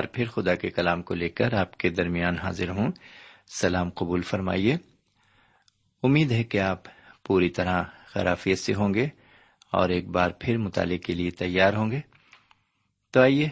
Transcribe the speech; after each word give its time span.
بار 0.00 0.08
پھر 0.12 0.28
خدا 0.28 0.54
کے 0.54 0.70
کلام 0.70 1.02
کو 1.02 1.14
لے 1.14 1.28
کر 1.28 1.52
آپ 1.52 1.76
کے 1.76 1.90
درمیان 1.90 2.38
حاضر 2.38 2.68
ہوں۔ 2.68 2.92
سلام 3.48 3.90
قبول 3.90 4.22
فرمائیے۔ 4.22 4.76
امید 6.02 6.32
ہے 6.32 6.44
کہ 6.44 6.60
آپ 6.60 6.78
پوری 7.24 7.48
طرح 7.48 7.82
خرافیت 8.06 8.58
سے 8.58 8.74
ہوں 8.74 8.94
گے 8.94 9.08
اور 9.72 9.88
ایک 9.88 10.08
بار 10.08 10.30
پھر 10.40 10.56
مطالعے 10.56 10.98
کے 10.98 11.14
لیے 11.14 11.30
تیار 11.30 11.74
ہوں 11.74 11.90
گے۔ 11.90 12.00
تو 13.10 13.20
آئیے 13.20 13.48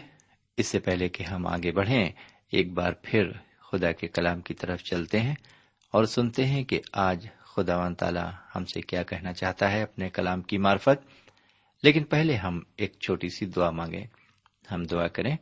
اس 0.57 0.67
سے 0.67 0.79
پہلے 0.79 1.09
کہ 1.09 1.23
ہم 1.23 1.47
آگے 1.47 1.71
بڑھیں، 1.71 2.09
ایک 2.51 2.73
بار 2.73 2.93
پھر 3.01 3.31
خدا 3.71 3.91
کے 3.91 4.07
کلام 4.07 4.41
کی 4.41 4.53
طرف 4.53 4.83
چلتے 4.83 5.19
ہیں 5.19 5.35
اور 5.91 6.03
سنتے 6.03 6.45
ہیں 6.45 6.63
کہ 6.63 6.81
آج 6.93 7.27
خدا 7.39 7.77
و 7.77 7.93
تعالی 7.93 8.29
ہم 8.55 8.65
سے 8.65 8.81
کیا 8.81 9.03
کہنا 9.03 9.33
چاہتا 9.33 9.71
ہے 9.71 9.83
اپنے 9.83 10.09
کلام 10.09 10.41
کی 10.41 10.57
مارفت 10.57 11.07
لیکن 11.83 12.03
پہلے 12.03 12.35
ہم 12.35 12.59
ایک 12.75 12.93
چھوٹی 12.99 13.29
سی 13.29 13.45
دعا 13.45 13.69
مانگیں۔ 13.69 14.05
ہم 14.71 14.83
دعا 14.83 15.07
کریں۔ 15.07 15.37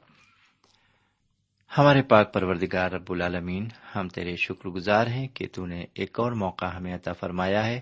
ہمارے 1.77 2.01
پاک 2.01 2.33
پروردگار 2.33 2.91
رب 2.91 3.11
العالمین، 3.11 3.67
ہم 3.95 4.07
تیرے 4.07 4.35
شکر 4.35 4.69
گزار 4.69 5.07
ہیں 5.07 5.27
کہ 5.27 5.47
تو 5.53 5.65
نے 5.65 5.85
ایک 5.93 6.19
اور 6.19 6.31
موقع 6.31 6.65
ہمیں 6.65 6.95
عطا 6.95 7.13
فرمایا 7.13 7.65
ہے 7.65 7.81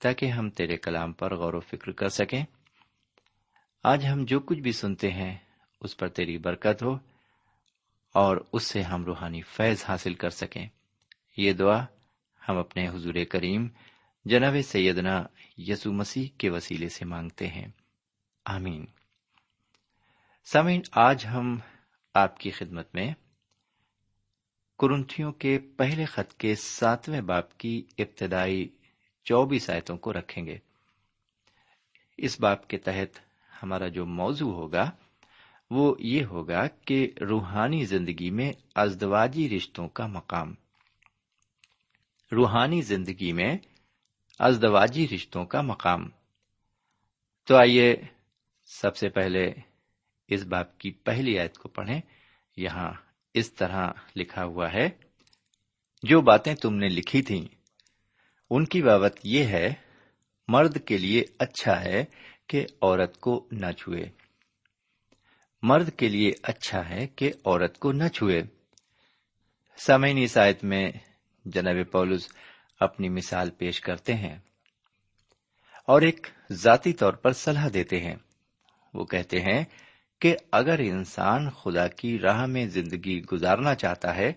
تاکہ 0.00 0.26
ہم 0.26 0.50
تیرے 0.50 0.76
کلام 0.76 1.12
پر 1.12 1.34
غور 1.34 1.54
و 1.54 1.60
فکر 1.60 1.92
کر 1.92 2.08
سکیں۔ 2.08 2.44
آج 3.84 4.06
ہم 4.06 4.24
جو 4.24 4.40
کچھ 4.40 4.58
بھی 4.58 4.72
سنتے 4.72 5.10
ہیں، 5.10 5.38
اس 5.80 5.96
پر 5.96 6.08
تیری 6.08 6.38
برکت 6.38 6.82
ہو 6.82 6.98
اور 8.14 8.36
اس 8.52 8.62
سے 8.62 8.82
ہم 8.82 9.04
روحانی 9.04 9.42
فیض 9.42 9.84
حاصل 9.88 10.14
کر 10.14 10.30
سکیں۔ 10.30 10.68
یہ 11.36 11.52
دعا 11.52 11.84
ہم 12.48 12.56
اپنے 12.56 12.88
حضور 12.88 13.14
کریم، 13.30 13.68
جناب 14.24 14.54
سیدنا 14.64 15.24
یسو 15.58 15.92
مسیح 15.92 16.28
کے 16.38 16.50
وسیلے 16.50 16.88
سے 16.88 17.04
مانگتے 17.04 17.46
ہیں۔ 17.46 17.68
آمین۔ 18.44 18.86
سامعین، 20.44 20.82
آج 20.92 21.26
ہم 21.26 21.58
آپ 22.14 22.38
کی 22.38 22.50
خدمت 22.50 22.94
میں۔ 22.94 23.14
کرنتھیوں 24.78 25.32
کے 25.32 25.58
پہلے 25.58 26.04
خط 26.04 26.34
کے 26.34 26.54
ساتویں 26.54 27.20
باپ 27.20 27.58
کی 27.58 27.86
ابتدائی 27.98 28.68
چوبیس 29.24 29.70
آیتوں 29.70 29.96
کو 29.96 30.12
رکھیں 30.12 30.46
گے۔ 30.46 30.58
اس 32.16 32.40
باپ 32.40 32.68
کے 32.68 32.78
تحت 32.78 33.18
ہمارا 33.62 33.88
جو 33.88 34.06
موضوع 34.06 34.52
ہوگا، 34.52 34.90
وہ 35.70 35.94
یہ 35.98 36.24
ہوگا 36.24 36.66
کہ 36.66 37.10
روحانی 37.30 37.84
زندگی 37.84 38.30
میں 38.30 38.52
ازدواجی 38.74 39.56
رشتوں 39.56 39.88
کا 39.88 40.06
مقام۔ 40.06 40.54
روحانی 42.32 42.82
زندگی 42.82 43.32
میں 43.32 43.56
ازدواجی 44.38 45.08
رشتوں 45.08 45.46
کا 45.46 45.60
مقام۔ 45.60 46.08
تو 47.44 47.56
آئیے 47.56 47.96
سب 48.64 48.96
سے 48.96 49.08
پہلے 49.08 49.54
اس 50.28 50.42
باپ 50.42 50.78
کی 50.78 50.90
پہلی 50.90 51.38
آیت 51.38 51.58
کو 51.58 51.68
پڑھیں۔ 51.68 52.00
یہاں 52.56 52.92
اس 53.34 53.52
طرح 53.52 53.90
لکھا 54.16 54.44
ہوا 54.44 54.72
ہے، 54.72 54.88
جو 56.02 56.20
باتیں 56.20 56.54
تم 56.54 56.74
نے 56.74 56.88
لکھی 56.88 57.22
تھیں، 57.22 57.46
ان 58.50 58.64
کی 58.64 58.82
بابت 58.82 59.20
یہ 59.24 59.44
ہے، 59.44 59.74
مرد 60.48 60.84
کے 60.86 60.98
لیے 60.98 61.24
اچھا 61.38 61.84
ہے 61.84 62.04
کہ 62.46 62.66
عورت 62.82 63.20
کو 63.20 63.48
نہ 63.52 63.72
چھوئے۔ 63.72 64.10
مرد 65.62 65.90
کے 65.96 66.08
لیے 66.08 66.32
اچھا 66.42 66.88
ہے 66.88 67.06
کہ 67.06 67.32
عورت 67.44 67.78
کو 67.78 67.92
نہ 67.92 68.08
چھوئے۔ 68.08 68.42
سمعین 69.86 70.26
آیت 70.34 70.64
میں 70.64 70.92
جناب 71.44 71.92
پولس 71.92 72.28
اپنی 72.80 73.08
مثال 73.08 73.50
پیش 73.50 73.80
کرتے 73.80 74.14
ہیں 74.14 74.38
اور 75.86 76.02
ایک 76.02 76.26
ذاتی 76.52 76.92
طور 76.92 77.12
پر 77.12 77.32
صلاح 77.32 77.68
دیتے 77.74 78.00
ہیں۔ 78.00 78.16
وہ 78.94 79.04
کہتے 79.04 79.40
ہیں 79.40 79.64
کہ 80.22 80.36
اگر 80.52 80.78
انسان 80.78 81.50
خدا 81.50 81.88
کی 81.88 82.18
راہ 82.18 82.46
میں 82.46 82.66
زندگی 82.66 83.22
گزارنا 83.32 83.74
چاہتا 83.74 84.16
ہے، 84.16 84.32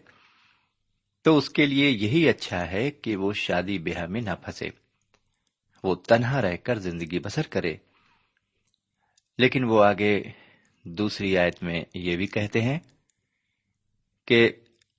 تو 1.21 1.37
اس 1.37 1.49
کے 1.49 1.65
لیے 1.65 1.89
یہی 1.89 2.29
اچھا 2.29 2.71
ہے 2.71 2.91
کہ 2.91 3.15
وہ 3.15 3.33
شادی 3.33 3.79
بیاہ 3.79 4.05
میں 4.05 4.21
نہ 4.21 4.29
پھنسے۔ 4.41 4.69
وہ 5.83 5.95
تنہا 5.95 6.41
رہ 6.41 6.55
کر 6.55 6.75
زندگی 6.75 7.19
بسر 7.19 7.41
کرے۔ 7.41 7.75
لیکن 9.37 9.63
وہ 9.63 9.83
آگے 9.83 10.23
دوسری 10.83 11.37
آیت 11.37 11.63
میں 11.63 11.83
یہ 11.93 12.17
بھی 12.17 12.27
کہتے 12.27 12.61
ہیں 12.61 12.79
کہ 14.27 14.49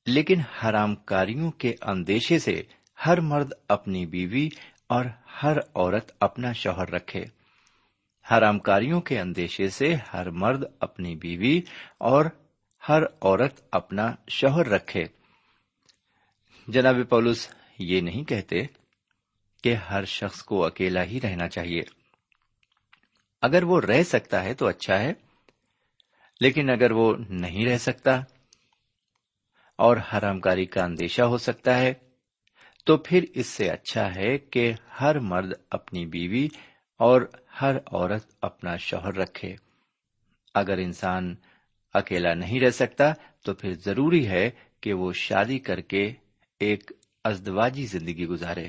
لیکن 0.06 0.40
حرام 0.40 0.94
کاریوں 0.94 1.50
کے 1.50 1.74
اندیشے 1.82 2.38
سے 2.38 2.62
ہر 3.06 3.20
مرد 3.20 3.52
اپنی 3.68 4.06
بیوی 4.06 4.48
اور 4.86 5.04
ہر 5.42 5.56
عورت 5.74 6.12
اپنا 6.20 6.52
شوہر 6.52 6.90
رکھے۔ 6.90 7.35
حرام 8.32 8.58
کاریوں 8.58 9.00
کے 9.00 9.20
اندیشے 9.20 9.68
سے 9.68 9.94
ہر 10.12 10.30
مرد 10.30 10.64
اپنی 10.80 11.16
بیوی 11.16 11.60
اور 11.98 12.24
ہر 12.88 13.02
عورت 13.02 13.60
اپنا 13.72 14.14
شوہر 14.28 14.68
رکھے۔ 14.68 15.04
جناب 16.68 16.96
پولس، 17.08 17.48
یہ 17.78 18.00
نہیں 18.00 18.24
کہتے 18.24 18.56
کہ 19.62 19.74
ہر 19.74 20.04
شخص 20.04 20.42
کو 20.42 20.64
اکیلا 20.64 21.04
ہی 21.04 21.20
رہنا 21.20 21.48
چاہیے۔ 21.48 21.80
اگر 23.42 23.62
وہ 23.62 23.80
رہ 23.80 24.02
سکتا 24.02 24.44
ہے 24.44 24.54
تو 24.54 24.66
اچھا 24.66 25.00
ہے، 25.00 25.12
لیکن 26.40 26.70
اگر 26.70 26.90
وہ 26.90 27.14
نہیں 27.28 27.66
رہ 27.66 27.78
سکتا 27.78 28.20
اور 29.76 29.96
حرام 29.96 30.40
کاری 30.40 30.66
کا 30.66 30.84
اندیشہ 30.84 31.22
ہو 31.22 31.38
سکتا 31.38 31.78
ہے، 31.78 31.94
تو 32.86 32.96
پھر 32.96 33.24
اس 33.34 33.46
سے 33.46 33.70
اچھا 33.70 34.14
ہے 34.14 34.38
کہ 34.38 34.72
ہر 35.00 35.18
مرد 35.18 35.52
اپنی 35.70 36.06
بیوی 36.06 36.48
اور 36.96 37.22
ہر 37.60 37.76
عورت 37.76 38.36
اپنا 38.40 38.76
شوہر 38.76 39.14
رکھے۔ 39.14 39.56
اگر 40.54 40.78
انسان 40.78 41.34
اکیلا 41.94 42.34
نہیں 42.34 42.60
رہ 42.60 42.70
سکتا، 42.70 43.12
تو 43.44 43.54
پھر 43.54 43.74
ضروری 43.74 44.28
ہے 44.28 44.50
کہ 44.80 44.92
وہ 44.92 45.12
شادی 45.12 45.58
کر 45.58 45.80
کے 45.80 46.12
ایک 46.58 46.92
ازدواجی 47.24 47.86
زندگی 47.86 48.26
گزارے۔ 48.26 48.68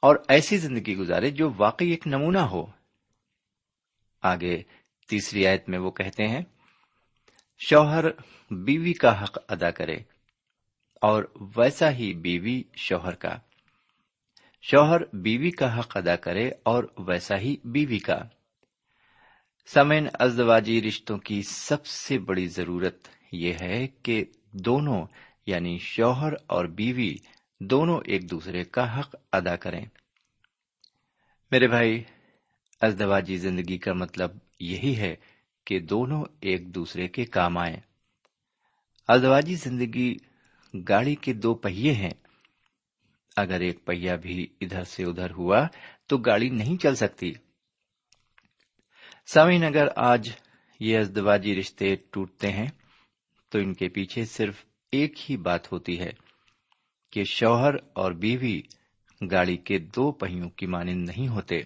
اور 0.00 0.16
ایسی 0.28 0.56
زندگی 0.56 0.96
گزارے 0.96 1.30
جو 1.30 1.50
واقعی 1.56 1.90
ایک 1.90 2.06
نمونہ 2.06 2.38
ہو۔ 2.38 2.66
آگے 4.22 4.62
تیسری 5.08 5.46
آیت 5.46 5.68
میں 5.68 5.78
وہ 5.78 5.90
کہتے 5.90 6.28
ہیں، 6.28 6.42
شوہر 7.58 8.04
بیوی 8.50 8.92
کا 8.92 9.24
حق 9.24 9.38
ادا 9.48 9.70
کرے 9.70 9.96
اور 11.00 11.24
ویسا 11.56 11.90
ہی 11.90 12.14
بیوی 12.14 12.62
شوہر 12.76 13.14
کا۔ 13.14 13.38
شوہر 14.62 15.00
بیوی 15.12 15.50
کا 15.50 15.78
حق 15.78 15.96
ادا 15.96 16.16
کرے 16.16 16.50
اور 16.62 16.84
ویسا 16.98 17.38
ہی 17.38 17.56
بیوی 17.64 17.98
کا۔ 17.98 18.22
سمین 19.66 20.06
ازدواجی 20.12 20.82
رشتوں 20.82 21.18
کی 21.18 21.42
سب 21.42 21.86
سے 21.86 22.18
بڑی 22.18 22.46
ضرورت 22.46 23.08
یہ 23.32 23.52
ہے 23.60 23.86
کہ 24.02 24.24
دونوں 24.52 25.06
یعنی 25.46 25.78
شوہر 25.78 26.32
اور 26.46 26.64
بیوی، 26.64 27.16
دونوں 27.60 28.00
ایک 28.04 28.30
دوسرے 28.30 28.64
کا 28.64 29.00
حق 29.00 29.14
ادا 29.32 29.56
کریں۔ 29.56 29.86
میرے 31.50 31.68
بھائی، 31.68 32.02
ازدواجی 32.80 33.36
زندگی 33.36 33.78
کا 33.78 33.92
مطلب 33.92 34.30
یہی 34.60 34.96
ہے 34.96 35.16
کہ 35.64 35.80
دونوں 35.80 36.24
ایک 36.40 36.74
دوسرے 36.74 37.08
کے 37.08 37.24
کام 37.24 37.58
آئیں۔ 37.58 37.76
ازواجی 39.08 39.54
زندگی 39.54 40.16
گاڑی 40.88 41.14
کے 41.14 41.32
دو 41.32 41.54
پہیے 41.54 41.92
ہیں۔ 41.92 42.21
اگر 43.36 43.60
ایک 43.60 43.84
پہیا 43.84 44.16
بھی 44.16 44.46
ادھر 44.60 44.84
سے 44.84 45.04
ادھر 45.04 45.30
ہوا 45.30 45.66
تو 46.06 46.18
گاڑی 46.18 46.48
نہیں 46.48 46.82
چل 46.82 46.94
سکتی۔ 46.94 47.32
سامعین، 49.26 49.64
اگر 49.64 49.86
آج 49.96 50.30
یہ 50.80 50.98
ازدواجی 50.98 51.54
رشتے 51.54 51.96
ٹوٹتے 52.10 52.52
ہیں 52.52 52.66
تو 53.48 53.58
ان 53.58 53.74
کے 53.74 53.88
پیچھے 53.88 54.24
صرف 54.24 54.64
ایک 54.92 55.30
ہی 55.30 55.36
بات 55.36 55.72
ہوتی 55.72 56.00
ہے 56.00 56.10
کہ 57.12 57.24
شوہر 57.24 57.74
اور 57.92 58.12
بیوی 58.12 58.62
گاڑی 59.30 59.56
کے 59.56 59.78
دو 59.78 60.12
پہیوں 60.12 60.50
کی 60.50 60.66
مانند 60.66 61.08
نہیں 61.08 61.28
ہوتے۔ 61.28 61.60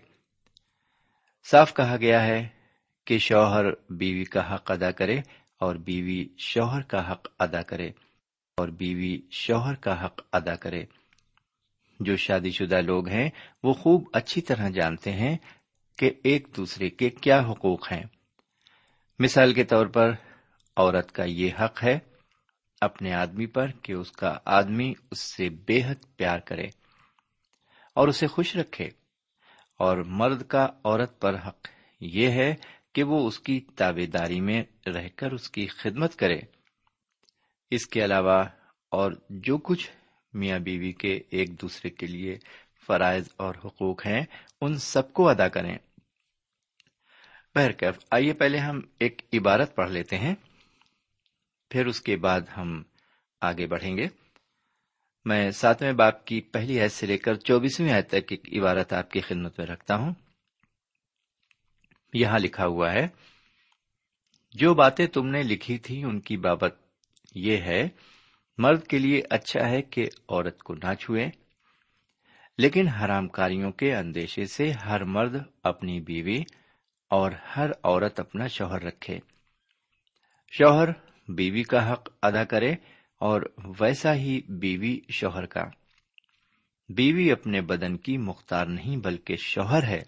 صاف 1.51 1.75
کہا 1.75 1.97
گیا 1.97 2.27
ہے 2.27 2.49
کہ 3.05 3.19
شوہر 3.19 3.65
بیوی 3.91 4.25
کا 4.25 4.55
حق 4.55 4.71
ادا 4.71 4.91
کرے 4.91 5.19
اور 5.61 5.77
بیوی 5.77 6.29
شوہر 6.39 6.81
کا 6.81 7.13
حق 7.13 7.29
ادا 7.39 7.63
کرے 7.63 7.91
اور 8.57 8.69
بیوی 8.69 9.21
شوہر 9.31 9.75
کا 9.75 10.05
حق 10.05 10.21
ادا 10.33 10.55
کرے۔ 10.55 10.85
جو 12.01 12.17
شادی 12.17 12.51
شدہ 12.51 12.81
لوگ 12.81 13.09
ہیں، 13.09 13.29
وہ 13.63 13.73
خوب 13.73 14.09
اچھی 14.13 14.41
طرح 14.41 14.69
جانتے 14.69 15.13
ہیں 15.13 15.37
کہ 15.99 16.11
ایک 16.25 16.49
دوسرے 16.57 16.91
کے 16.91 17.11
کیا 17.11 17.41
حقوق 17.43 17.93
ہیں۔ 17.93 18.03
مثال 19.21 19.55
کے 19.55 19.65
طور 19.65 19.87
پر، 19.87 20.13
عورت 20.77 21.13
کا 21.13 21.25
یہ 21.25 21.51
حق 21.61 21.83
ہے 21.85 21.99
اپنے 22.83 23.13
آدمی 23.15 23.47
پر 23.47 23.71
کہ 23.83 23.93
اس 23.93 24.11
کا 24.13 24.37
آدمی 24.53 24.93
اس 25.11 25.21
سے 25.21 25.49
بے 25.67 25.81
حد 25.83 26.05
پیار 26.17 26.39
کرے 26.39 26.67
اور 27.97 28.09
اسے 28.09 28.27
خوش 28.27 28.55
رکھے، 28.57 28.89
اور 29.81 29.99
مرد 30.15 30.43
کا 30.43 30.67
عورت 30.85 31.21
پر 31.21 31.39
حق 31.47 31.69
یہ 32.01 32.31
ہے 32.31 32.55
کہ 32.95 33.03
وہ 33.03 33.27
اس 33.29 33.39
کی 33.41 33.61
تابے 33.77 34.07
داری 34.07 34.41
میں 34.41 34.63
رہ 34.87 35.09
کر 35.17 35.33
اس 35.33 35.51
کی 35.51 35.67
خدمت 35.69 36.17
کرے۔ 36.17 36.39
اس 37.73 37.87
کے 37.87 38.05
علاوہ، 38.05 38.43
اور 38.93 39.13
جو 39.43 39.57
کچھ 39.59 39.91
میاں 40.37 40.59
بیوی 40.59 40.93
کے 40.93 41.21
ایک 41.31 41.61
دوسرے 41.61 41.91
کے 41.91 42.07
لیے 42.07 42.39
فرائض 42.87 43.29
اور 43.37 43.55
حقوق 43.65 44.07
ہیں، 44.07 44.25
ان 44.61 44.79
سب 44.79 45.13
کو 45.13 45.29
ادا 45.29 45.49
کریں۔ 45.49 45.79
پہرکف 47.55 48.05
آئیے 48.11 48.33
پہلے 48.33 48.59
ہم 48.59 48.81
ایک 48.99 49.23
عبارت 49.33 49.75
پڑھ 49.75 49.91
لیتے 49.91 50.19
ہیں، 50.19 50.35
پھر 51.71 51.87
اس 51.87 52.01
کے 52.01 52.17
بعد 52.17 52.41
ہم 52.57 52.83
آگے 53.41 53.67
بڑھیں 53.67 53.97
گے۔ 53.97 54.09
میں 55.25 55.51
ساتویں 55.51 55.93
باپ 55.93 56.25
کی 56.25 56.41
پہلی 56.41 56.81
عید 56.81 56.93
سے 56.93 57.07
لے 57.07 57.19
کر 57.19 57.35
چوبیسویں 57.35 57.95
عید 57.95 58.09
تک 58.09 58.25
ایک 58.29 58.49
عبارت 58.59 58.93
آپ 58.93 59.11
کی 59.11 59.21
خدمت 59.21 59.59
میں 59.59 59.67
رکھتا 59.67 59.97
ہوں۔ 59.97 60.15
یہاں 62.13 62.39
لکھا 62.39 62.67
ہوا 62.67 62.93
ہے، 62.93 63.09
جو 64.51 64.75
باتیں 64.75 65.07
تم 65.07 65.27
نے 65.27 65.43
لکھی 65.43 65.79
تھی 65.79 66.05
ان 66.05 66.21
کی 66.21 66.37
بابت 66.37 66.75
یہ 67.35 67.57
ہے 67.57 67.89
مرد 68.59 68.87
کے 68.87 68.99
لیے 68.99 69.23
اچھا 69.31 69.69
ہے 69.69 69.83
کہ 69.83 70.09
عورت 70.29 70.63
کو 70.63 70.75
نہ 70.75 70.95
چھوئے 70.95 71.31
لیکن 72.59 72.89
حرام 72.89 73.29
کاریوں 73.29 73.73
کے 73.73 73.97
اندیشے 73.97 74.47
سے 74.47 74.71
ہر 74.71 75.05
مرد 75.05 75.37
اپنی 75.63 76.01
بیوی 76.01 76.43
اور 77.11 77.33
ہر 77.57 77.71
عورت 77.83 78.21
اپنا 78.21 78.47
شوہر 78.47 78.83
رکھے۔ 78.83 79.19
شوہر 80.53 80.89
بیوی 81.29 81.63
کا 81.63 81.93
حق 81.93 82.09
ادا 82.23 82.45
کرے 82.45 82.73
اور 83.21 83.43
ویسا 83.81 84.15
ہی 84.15 84.41
بیوی 84.49 85.01
شوہر 85.11 85.47
کا۔ 85.47 85.65
بیوی 86.89 87.33
اپنے 87.33 87.61
بدن 87.61 87.97
کی 87.97 88.19
مختار 88.19 88.67
نہیں 88.67 88.97
بلکہ 88.97 89.37
شوہر 89.37 89.83
ہے۔ 89.83 90.03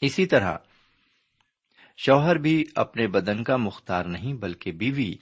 اسی 0.00 0.26
طرح، 0.26 0.56
شوہر 1.96 2.36
بھی 2.36 2.64
اپنے 2.74 3.06
بدن 3.06 3.44
کا 3.44 3.56
مختار 3.56 4.04
نہیں 4.04 4.34
بلکہ 4.34 4.72
بیوی۔ 4.72 5.14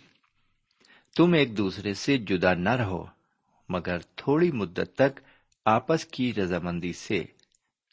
تم 1.20 1.32
ایک 1.32 1.56
دوسرے 1.58 1.94
سے 1.94 2.18
جدا 2.18 2.54
نہ 2.54 2.68
رہو، 2.68 3.04
مگر 3.68 3.98
تھوڑی 3.98 4.52
مدت 4.52 4.94
تک 4.94 5.20
آپس 5.64 6.04
کی 6.04 6.34
رضامندی 6.34 6.92
سے، 6.92 7.24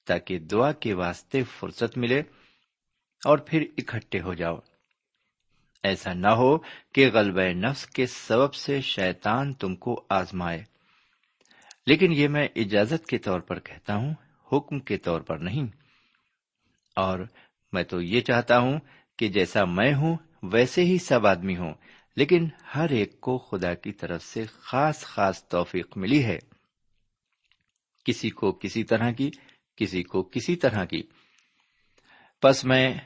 تاکہ 0.06 0.40
دعا 0.40 0.72
کے 0.72 0.94
واسطے 0.94 1.44
فرصت 1.44 1.98
ملے 1.98 2.20
اور 3.26 3.38
پھر 3.38 3.66
اکٹھے 3.78 4.22
ہو 4.22 4.34
جاؤ۔ 4.34 4.56
ایسا 5.84 6.14
نہ 6.14 6.28
ہو 6.28 6.58
کہ 6.94 7.10
غلبہ 7.14 7.42
نفس 7.42 7.86
کے 7.86 8.06
سبب 8.06 8.54
سے 8.54 8.82
شیطان 8.82 9.54
تم 9.54 9.76
کو 9.76 10.06
آزمائے۔ 10.10 10.64
لیکن 11.86 12.12
یہ 12.12 12.28
میں 12.28 12.48
اجازت 12.56 13.06
کے 13.06 13.18
طور 13.18 13.40
پر 13.40 13.60
کہتا 13.60 13.96
ہوں، 13.96 14.14
حکم 14.52 14.80
کے 14.80 14.98
طور 14.98 15.22
پر 15.22 15.38
نہیں۔ 15.38 15.68
اور 16.96 17.20
میں 17.72 17.84
تو 17.84 18.02
یہ 18.02 18.22
چاہتا 18.22 18.60
ہوں 18.60 18.80
کہ 19.18 19.28
جیسا 19.28 19.66
میں 19.66 19.94
ہوں، 19.94 20.18
ویسے 20.44 20.84
ہی 20.86 20.98
سب 20.98 21.28
آدمی 21.28 21.58
ہوں۔ 21.58 21.74
لیکن 22.18 22.48
ہر 22.76 22.90
ایک 22.90 23.22
کو 23.22 23.38
خدا 23.38 23.74
کی 23.74 23.92
طرف 23.92 24.24
سے 24.24 24.46
خاص 24.46 25.06
خاص 25.06 25.48
توفیق 25.48 25.98
ملی 25.98 26.24
ہے۔ 26.24 26.40
کسی 28.06 28.30
کو 28.30 28.52
کسی 28.52 28.84
طرح 28.84 29.12
کی، 29.12 29.30
کسی 29.76 30.04
کو 30.04 30.24
کسی 30.24 30.56
طرح 30.56 30.86
کی۔ 30.86 31.04
پس 32.42 32.66
میں 32.66 32.98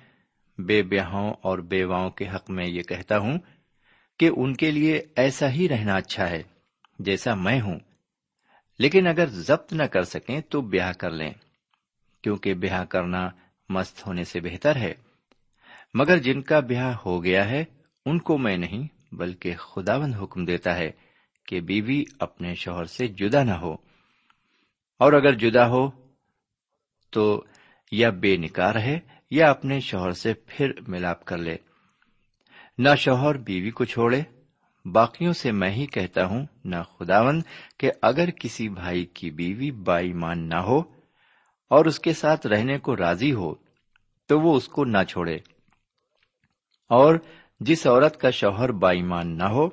بے 0.57 0.83
بیاہوں 0.83 1.33
اور 1.41 1.59
بیواؤں 1.59 2.09
کے 2.09 2.29
حق 2.29 2.49
میں 2.49 2.67
یہ 2.67 2.81
کہتا 2.81 3.17
ہوں 3.17 3.37
کہ 4.19 4.29
ان 4.37 4.53
کے 4.53 4.71
لیے 4.71 5.01
ایسا 5.15 5.51
ہی 5.51 5.69
رہنا 5.69 5.95
اچھا 5.95 6.29
ہے 6.29 6.43
جیسا 6.99 7.35
میں 7.35 7.61
ہوں۔ 7.61 7.79
لیکن 8.79 9.07
اگر 9.07 9.25
ضبط 9.25 9.73
نہ 9.73 9.83
کر 9.83 10.03
سکیں 10.03 10.41
تو 10.41 10.61
بیاہ 10.61 10.91
کر 10.91 11.11
لیں، 11.11 11.33
کیونکہ 12.21 12.53
بیاہ 12.53 12.85
کرنا 12.85 13.29
مست 13.69 14.07
ہونے 14.07 14.23
سے 14.23 14.39
بہتر 14.39 14.75
ہے۔ 14.75 14.93
مگر 15.93 16.17
جن 16.17 16.41
کا 16.41 16.59
بیاہ 16.59 16.95
ہو 17.05 17.23
گیا 17.23 17.49
ہے، 17.49 17.65
ان 18.05 18.19
کو 18.19 18.37
میں 18.37 18.57
نہیں 18.57 19.00
بلکہ 19.11 19.55
خداوند 19.55 20.15
حکم 20.15 20.45
دیتا 20.45 20.77
ہے 20.77 20.91
کہ 21.47 21.61
بیوی 21.61 22.03
اپنے 22.19 22.55
شوہر 22.55 22.83
سے 22.83 23.07
جدا 23.07 23.43
نہ 23.43 23.51
ہو۔ 23.51 23.73
اور 24.99 25.13
اگر 25.13 25.33
جدا 25.33 25.67
ہو 25.67 25.89
تو 27.11 27.43
یا 27.91 28.09
بے 28.09 28.37
نکاح 28.37 28.73
رہے 28.73 28.99
یا 29.31 29.49
اپنے 29.49 29.79
شوہر 29.79 30.11
سے 30.11 30.33
پھر 30.33 30.71
ملاپ 30.87 31.25
کر 31.25 31.37
لے۔ 31.37 31.57
نہ 32.77 32.95
شوہر 32.97 33.37
بیوی 33.37 33.71
کو 33.71 33.85
چھوڑے۔ 33.85 34.21
باقیوں 34.85 35.33
سے 35.33 35.51
میں 35.51 35.71
ہی 35.71 35.85
کہتا 35.85 36.25
ہوں، 36.25 36.45
نہ 36.65 36.75
خداوند 36.99 37.43
کہ 37.77 37.91
اگر 38.01 38.29
کسی 38.29 38.69
بھائی 38.69 39.05
کی 39.05 39.31
بیوی 39.31 39.71
بائی 39.71 40.13
مان 40.13 40.49
نہ 40.49 40.55
ہو 40.55 40.79
اور 41.69 41.85
اس 41.85 41.99
کے 41.99 42.13
ساتھ 42.13 42.47
رہنے 42.47 42.77
کو 42.77 42.95
راضی 42.95 43.33
ہو 43.33 43.55
تو 44.25 44.39
وہ 44.39 44.55
اس 44.55 44.67
کو 44.67 44.85
نہ 44.85 44.97
چھوڑے۔ 45.09 45.37
اور 46.87 47.15
جس 47.61 47.87
عورت 47.87 48.19
کا 48.19 48.29
شوہر 48.29 48.71
بائیمان 48.71 49.37
نہ 49.37 49.43
ہو 49.43 49.65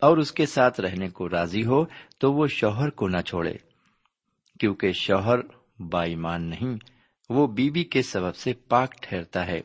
اور 0.00 0.16
اس 0.16 0.32
کے 0.32 0.46
ساتھ 0.46 0.80
رہنے 0.80 1.08
کو 1.08 1.28
راضی 1.28 1.64
ہو 1.64 1.84
تو 2.18 2.32
وہ 2.32 2.46
شوہر 2.46 2.90
کو 2.90 3.08
نہ 3.08 3.20
چھوڑے۔ 3.20 3.54
کیونکہ 4.60 4.92
شوہر 4.92 5.38
بائیمان 5.78 6.42
نہیں، 6.42 6.76
وہ 7.28 7.46
بیوی 7.46 7.84
کے 7.84 8.02
سبب 8.02 8.36
سے 8.36 8.52
پاک 8.52 8.94
ٹھہرتا 9.02 9.46
ہے۔ 9.46 9.58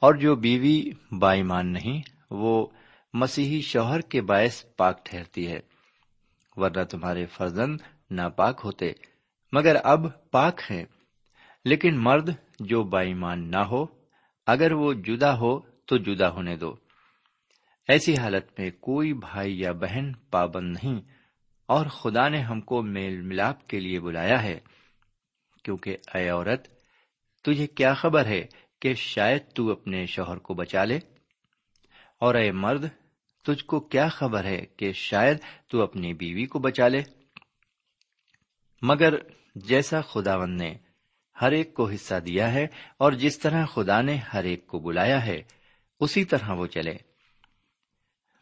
اور 0.00 0.14
جو 0.14 0.36
بیوی 0.36 0.90
بائیمان 1.18 1.72
نہیں، 1.72 2.02
وہ 2.30 2.66
مسیحی 3.14 3.60
شوہر 3.60 4.00
کے 4.00 4.20
باعث 4.20 4.64
پاک 4.76 5.04
ٹھہرتی 5.04 5.46
ہے۔ 5.46 5.60
ورنہ 6.56 6.82
تمہارے 6.82 7.26
فرزند 7.26 7.80
ناپاک 8.10 8.60
ہوتے، 8.64 8.92
مگر 9.52 9.76
اب 9.84 10.30
پاک 10.30 10.60
ہیں۔ 10.70 10.84
لیکن 11.64 11.98
مرد 11.98 12.30
جو 12.60 12.82
بائیمان 12.82 13.50
نہ 13.50 13.56
ہو، 13.56 13.86
اگر 14.46 14.72
وہ 14.72 14.92
جدا 14.92 15.38
ہو 15.38 15.73
تو 15.88 15.96
جدا 15.96 16.28
ہونے 16.30 16.56
دو۔ 16.56 16.74
ایسی 17.88 18.16
حالت 18.16 18.58
میں 18.58 18.70
کوئی 18.80 19.12
بھائی 19.12 19.58
یا 19.60 19.72
بہن 19.72 20.12
پابند 20.30 20.76
نہیں، 20.76 21.00
اور 21.68 21.86
خدا 21.86 22.28
نے 22.28 22.40
ہم 22.40 22.60
کو 22.60 22.82
میل 22.82 23.20
ملاپ 23.20 23.66
کے 23.68 23.80
لیے 23.80 24.00
بلایا 24.00 24.42
ہے۔ 24.42 24.58
کیونکہ 25.64 25.96
اے 26.14 26.28
عورت، 26.28 26.68
تجھے 27.44 27.66
کیا 27.66 27.92
خبر 27.94 28.26
ہے 28.26 28.42
کہ 28.80 28.94
شاید 28.94 29.42
تو 29.54 29.70
اپنے 29.72 30.04
شوہر 30.06 30.38
کو 30.38 30.54
بچا 30.54 30.84
لے؟ 30.84 30.98
اور 32.20 32.34
اے 32.34 32.50
مرد، 32.52 32.84
تجھ 33.44 33.64
کو 33.64 33.80
کیا 33.80 34.08
خبر 34.08 34.44
ہے 34.44 34.64
کہ 34.76 34.92
شاید 34.92 35.38
تو 35.68 35.82
اپنی 35.82 36.12
بیوی 36.14 36.44
کو 36.46 36.58
بچا 36.58 36.88
لے؟ 36.88 37.02
مگر 38.82 39.14
جیسا 39.56 40.00
خداون 40.00 40.56
نے 40.56 40.72
ہر 41.40 41.52
ایک 41.52 41.74
کو 41.74 41.88
حصہ 41.88 42.14
دیا 42.14 42.52
ہے، 42.52 42.66
اور 42.96 43.12
جس 43.12 43.38
طرح 43.38 43.64
خدا 43.66 44.00
نے 44.02 44.16
ہر 44.32 44.44
ایک 44.44 44.66
کو 44.66 44.78
بلایا 44.78 45.26
ہے 45.26 45.40
اسی 46.00 46.24
طرح 46.24 46.52
وہ 46.52 46.66
چلے۔ 46.66 46.96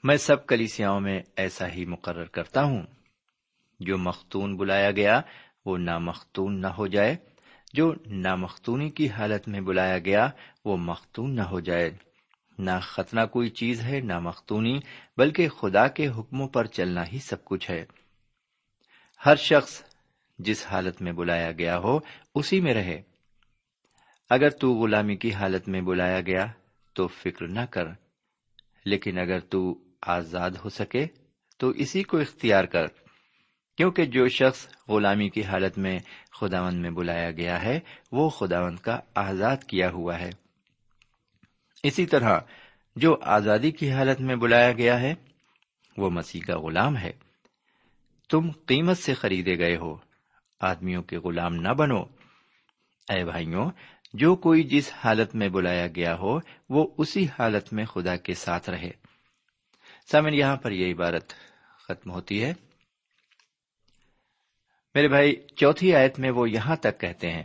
میں 0.02 0.16
سب 0.16 0.46
کلیسیاؤں 0.46 1.00
میں 1.00 1.20
ایسا 1.36 1.68
ہی 1.68 1.84
مقرر 1.84 2.24
کرتا 2.24 2.62
ہوں۔ 2.62 2.82
جو 3.80 3.98
مختون 3.98 4.56
بلایا 4.56 4.90
گیا، 4.90 5.20
وہ 5.66 5.78
نامختون 5.78 6.60
نہ 6.60 6.66
ہو 6.66 6.86
جائے۔ 6.86 7.16
جو 7.72 7.94
نامختونی 8.06 8.90
کی 8.90 9.08
حالت 9.08 9.48
میں 9.48 9.60
بلایا 9.60 9.98
گیا، 9.98 10.30
وہ 10.64 10.76
مختون 10.76 11.36
نہ 11.36 11.40
ہو 11.40 11.60
جائے۔ 11.60 11.90
نہ 12.58 12.70
ختنہ 12.82 13.20
کوئی 13.32 13.50
چیز 13.50 13.82
ہے 13.82 14.00
نہ 14.00 14.18
مختونی 14.18 14.80
بلکہ 15.16 15.48
خدا 15.48 15.88
کے 15.88 16.08
حکموں 16.08 16.48
پر 16.48 16.66
چلنا 16.66 17.06
ہی 17.12 17.18
سب 17.18 17.44
کچھ 17.44 17.70
ہے۔ 17.70 17.84
ہر 19.26 19.36
شخص 19.36 19.82
جس 20.38 20.66
حالت 20.66 21.02
میں 21.02 21.12
بلایا 21.12 21.52
گیا 21.52 21.78
ہو، 21.78 21.98
اسی 22.34 22.60
میں 22.60 22.74
رہے۔ 22.74 23.02
اگر 24.30 24.50
تو 24.50 24.74
غلامی 24.74 25.16
کی 25.16 25.32
حالت 25.32 25.68
میں 25.68 25.80
بلایا 25.80 26.20
گیا 26.20 26.46
تو 26.94 27.06
فکر 27.06 27.48
نہ 27.48 27.60
کر۔ 27.70 27.84
لیکن 28.84 29.18
اگر 29.18 29.40
تو 29.40 29.84
آزاد 30.06 30.50
ہو 30.50 30.68
سکے، 30.68 31.06
تو 31.58 31.68
اسی 31.68 32.02
کو 32.02 32.18
اختیار 32.18 32.64
کر۔ 32.64 32.86
کیونکہ 33.76 34.04
جو 34.04 34.28
شخص 34.28 34.68
غلامی 34.88 35.28
کی 35.28 35.42
حالت 35.42 35.78
میں 35.78 35.98
خداوند 36.40 36.80
میں 36.80 36.90
بلایا 36.90 37.30
گیا 37.30 37.62
ہے، 37.62 37.80
وہ 38.12 38.28
خداوند 38.28 38.78
کا 38.78 38.98
آزاد 39.14 39.56
کیا 39.66 39.90
ہوا 39.90 40.18
ہے۔ 40.18 40.30
اسی 41.82 42.06
طرح 42.06 42.38
جو 42.96 43.16
آزادی 43.22 43.70
کی 43.70 43.92
حالت 43.92 44.20
میں 44.20 44.36
بلایا 44.36 44.72
گیا 44.72 45.00
ہے، 45.00 45.14
وہ 45.96 46.10
مسیح 46.10 46.40
کا 46.40 46.60
غلام 46.60 46.96
ہے۔ 46.96 47.12
تم 48.28 48.50
قیمت 48.50 48.98
سے 48.98 49.14
خریدے 49.14 49.58
گئے 49.58 49.76
ہو۔ 49.76 49.96
آدمیوں 50.60 51.02
کے 51.02 51.18
غلام 51.18 51.54
نہ 51.54 51.68
بنو۔ 51.68 52.02
اے 53.08 53.24
بھائیوں 53.24 53.70
جو 54.12 54.36
کوئی 54.36 54.62
جس 54.62 54.92
حالت 55.04 55.34
میں 55.34 55.48
بلایا 55.48 55.86
گیا 55.86 56.16
ہو، 56.16 56.38
وہ 56.68 56.94
اسی 56.98 57.26
حالت 57.38 57.72
میں 57.72 57.84
خدا 57.84 58.16
کے 58.16 58.34
ساتھ 58.34 58.70
رہے۔ 58.70 58.90
سامن 60.12 60.34
یہاں 60.34 60.56
پر 60.56 60.72
یہ 60.72 60.94
عبارت 60.94 61.34
ختم 61.88 62.10
ہوتی 62.10 62.44
ہے۔ 62.44 62.54
میرے 64.94 65.08
بھائی، 65.08 65.36
چوتھی 65.56 65.94
آیت 65.94 66.18
میں 66.18 66.30
وہ 66.30 66.50
یہاں 66.50 66.76
تک 66.76 67.00
کہتے 67.00 67.30
ہیں 67.30 67.42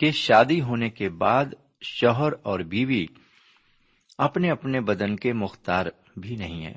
کہ 0.00 0.10
شادی 0.10 0.60
ہونے 0.60 0.90
کے 0.90 1.08
بعد 1.08 1.44
شوہر 1.82 2.32
اور 2.42 2.60
بیوی 2.60 3.06
اپنے 4.18 4.50
اپنے 4.50 4.80
بدن 4.80 5.16
کے 5.16 5.32
مختار 5.32 5.86
بھی 6.16 6.36
نہیں 6.36 6.66
ہے 6.66 6.74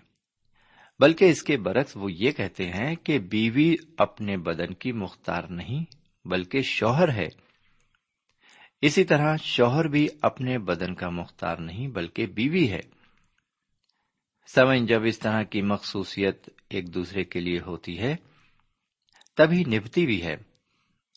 بلکہ 1.00 1.26
اس 1.26 1.44
کے 1.44 1.58
برعکس 1.58 1.92
وہ 1.96 2.12
یہ 2.12 2.32
کہتے 2.32 2.70
ہیں 2.70 2.96
کہ 2.96 3.20
بیوی 3.20 3.76
اپنے 3.98 4.38
بدن 4.38 4.74
کی 4.74 4.92
مختار 4.92 5.44
نہیں، 5.44 5.84
بلکہ 6.28 6.62
شوہر 6.62 7.10
ہے۔ 7.10 7.45
اسی 8.82 9.04
طرح 9.04 9.38
شوہر 9.38 9.88
بھی 9.88 10.08
اپنے 10.22 10.58
بدن 10.58 10.96
کا 10.96 11.10
مختار 11.10 11.58
نہیں 11.58 11.88
بلکہ 11.88 12.26
بیوی 12.26 12.72
ہے۔ 12.72 12.82
سمجھ 14.48 14.82
جب 14.88 15.02
اس 15.06 15.20
طرح 15.20 15.44
کی 15.44 15.62
مخصوصیت 15.62 16.50
ایک 16.70 16.94
دوسرے 16.94 17.24
کے 17.24 17.40
لیے 17.40 17.60
ہوتی 17.60 18.00
ہے، 18.00 18.16
تبھی 19.36 19.64
نبھتی 19.64 20.06
بھی 20.06 20.24
ہے 20.24 20.34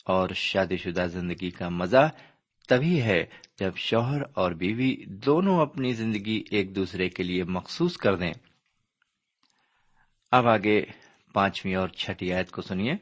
اور 0.05 0.29
شادی 0.29 0.77
شدہ 0.77 1.07
زندگی 1.07 1.51
کا 1.51 1.69
مزہ 1.69 2.11
تبھی 2.69 3.03
ہے 3.03 3.25
جب 3.59 3.77
شوہر 3.77 4.23
اور 4.35 4.53
بیوی 4.53 5.05
دونوں 5.07 5.61
اپنی 5.61 5.93
زندگی 5.93 6.45
ایک 6.51 6.77
دوسرے 6.77 7.09
کے 7.09 7.23
لیے 7.23 7.45
مخصوص 7.45 7.97
کر 7.97 8.17
دیں۔ 8.17 8.33
اب 10.31 10.49
آگے 10.49 10.85
پانچویں 11.33 11.75
اور 11.75 11.89
چھٹی 11.89 12.33
آیت 12.33 12.51
کو 12.51 12.63
سنیے۔ 12.63 12.93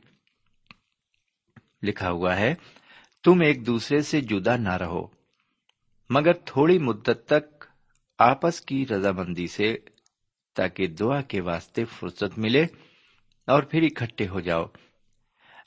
لکھا 1.82 2.10
ہوا 2.10 2.36
ہے 2.36 2.54
تم 3.26 3.40
ایک 3.40 3.66
دوسرے 3.66 4.02
سے 4.02 4.20
جدا 4.20 4.56
نہ 4.56 4.76
رہو۔ 4.76 5.06
مگر 6.10 6.32
تھوڑی 6.32 6.78
مدت 6.78 7.26
تک 7.26 7.64
آپس 8.18 8.60
کی 8.60 8.86
رضامندی 8.86 9.46
سے 9.46 9.76
تاکہ 10.54 10.86
دعا 10.86 11.20
کے 11.20 11.40
واسطے 11.40 11.84
فرصت 11.84 12.38
ملے 12.38 12.66
اور 13.46 13.62
پھر 13.62 13.82
اکٹھے 13.82 14.28
ہو 14.28 14.40
جاؤ۔ 14.40 14.64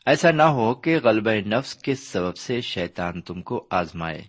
ایسا 0.06 0.32
نہ 0.32 0.42
ہو 0.42 0.76
کہ 0.76 1.00
غلبہ 1.04 1.48
نفس 1.48 1.76
کے 1.76 1.96
سبب 1.96 2.38
سے 2.38 2.62
شیطان 2.62 3.22
تم 3.22 3.42
کو 3.42 3.68
آزمائے۔ 3.72 4.22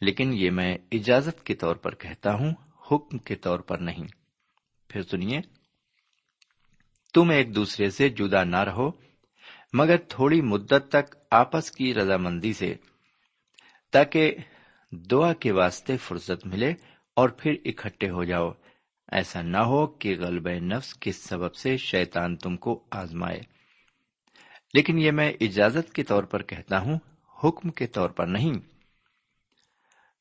لیکن 0.00 0.32
یہ 0.34 0.50
میں 0.50 0.78
اجازت 0.92 1.46
کے 1.46 1.54
طور 1.54 1.76
پر 1.76 1.94
کہتا 1.94 2.34
ہوں، 2.34 2.52
حکم 2.92 3.18
کے 3.18 3.34
طور 3.34 3.58
پر 3.58 3.78
نہیں۔ 3.78 4.06
پھر 4.88 5.02
سنیے۔ 5.02 5.40
تم 7.14 7.30
ایک 7.30 7.54
دوسرے 7.54 7.90
سے 7.90 8.08
جدا 8.08 8.44
نہ 8.44 8.56
رہو، 8.56 8.90
مگر 9.72 9.96
تھوڑی 9.96 10.40
مدت 10.40 10.88
تک 10.88 11.16
آپس 11.34 11.70
کی 11.70 11.94
رضامندی 11.94 12.52
سے، 12.52 12.74
تاکہ 13.92 14.34
دعا 14.92 15.32
کے 15.32 15.52
واسطے 15.52 15.96
فرصت 15.96 16.46
ملے 16.46 16.74
اور 17.16 17.28
پھر 17.28 17.54
اکٹھے 17.64 18.10
ہو 18.10 18.24
جاؤ۔ 18.24 18.52
ایسا 19.12 19.42
نہ 19.42 19.56
ہو 19.56 19.86
کہ 19.86 20.16
غلب 20.18 20.48
نفس 20.48 20.94
کے 20.94 21.12
سبب 21.12 21.54
سے 21.54 21.76
شیطان 21.76 22.36
تم 22.36 22.56
کو 22.56 22.84
آزمائے۔ 22.90 23.40
لیکن 24.74 24.98
یہ 24.98 25.10
میں 25.10 25.32
اجازت 25.40 25.92
کے 25.92 26.02
طور 26.02 26.24
پر 26.24 26.42
کہتا 26.42 26.78
ہوں، 26.78 26.98
حکم 27.44 27.70
کے 27.70 27.86
طور 27.86 28.10
پر 28.10 28.26
نہیں۔ 28.26 28.52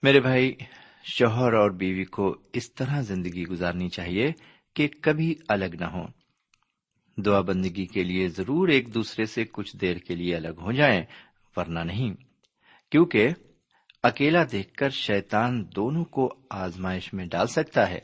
میرے 0.03 0.20
بھائی، 0.20 0.55
شوہر 1.03 1.53
اور 1.53 1.72
بیوی 1.72 2.05
کو 2.05 2.38
اس 2.53 2.74
طرح 2.74 3.01
زندگی 3.01 3.43
گزارنی 3.43 3.89
چاہیے 3.89 4.32
کہ 4.75 4.88
کبھی 5.01 5.36
الگ 5.48 5.75
نہ 5.79 5.86
ہوں۔ 5.86 6.08
دعا 7.17 7.41
بندگی 7.41 7.86
کے 7.86 8.03
لیے 8.03 8.27
ضرور 8.27 8.67
ایک 8.67 8.93
دوسرے 8.93 9.25
سے 9.25 9.46
کچھ 9.51 9.77
دیر 9.77 9.98
کے 9.98 10.15
لیے 10.15 10.36
الگ 10.36 10.60
ہو 10.62 10.72
جائیں، 10.72 11.03
ورنہ 11.55 11.79
نہیں۔ 11.79 12.13
کیونکہ 12.91 13.29
اکیلا 14.03 14.43
دیکھ 14.51 14.74
کر 14.74 14.89
شیطان 14.89 15.65
دونوں 15.75 16.05
کو 16.05 16.34
آزمائش 16.50 17.13
میں 17.13 17.25
ڈال 17.25 17.48
سکتا 17.48 17.89
ہے۔ 17.89 18.00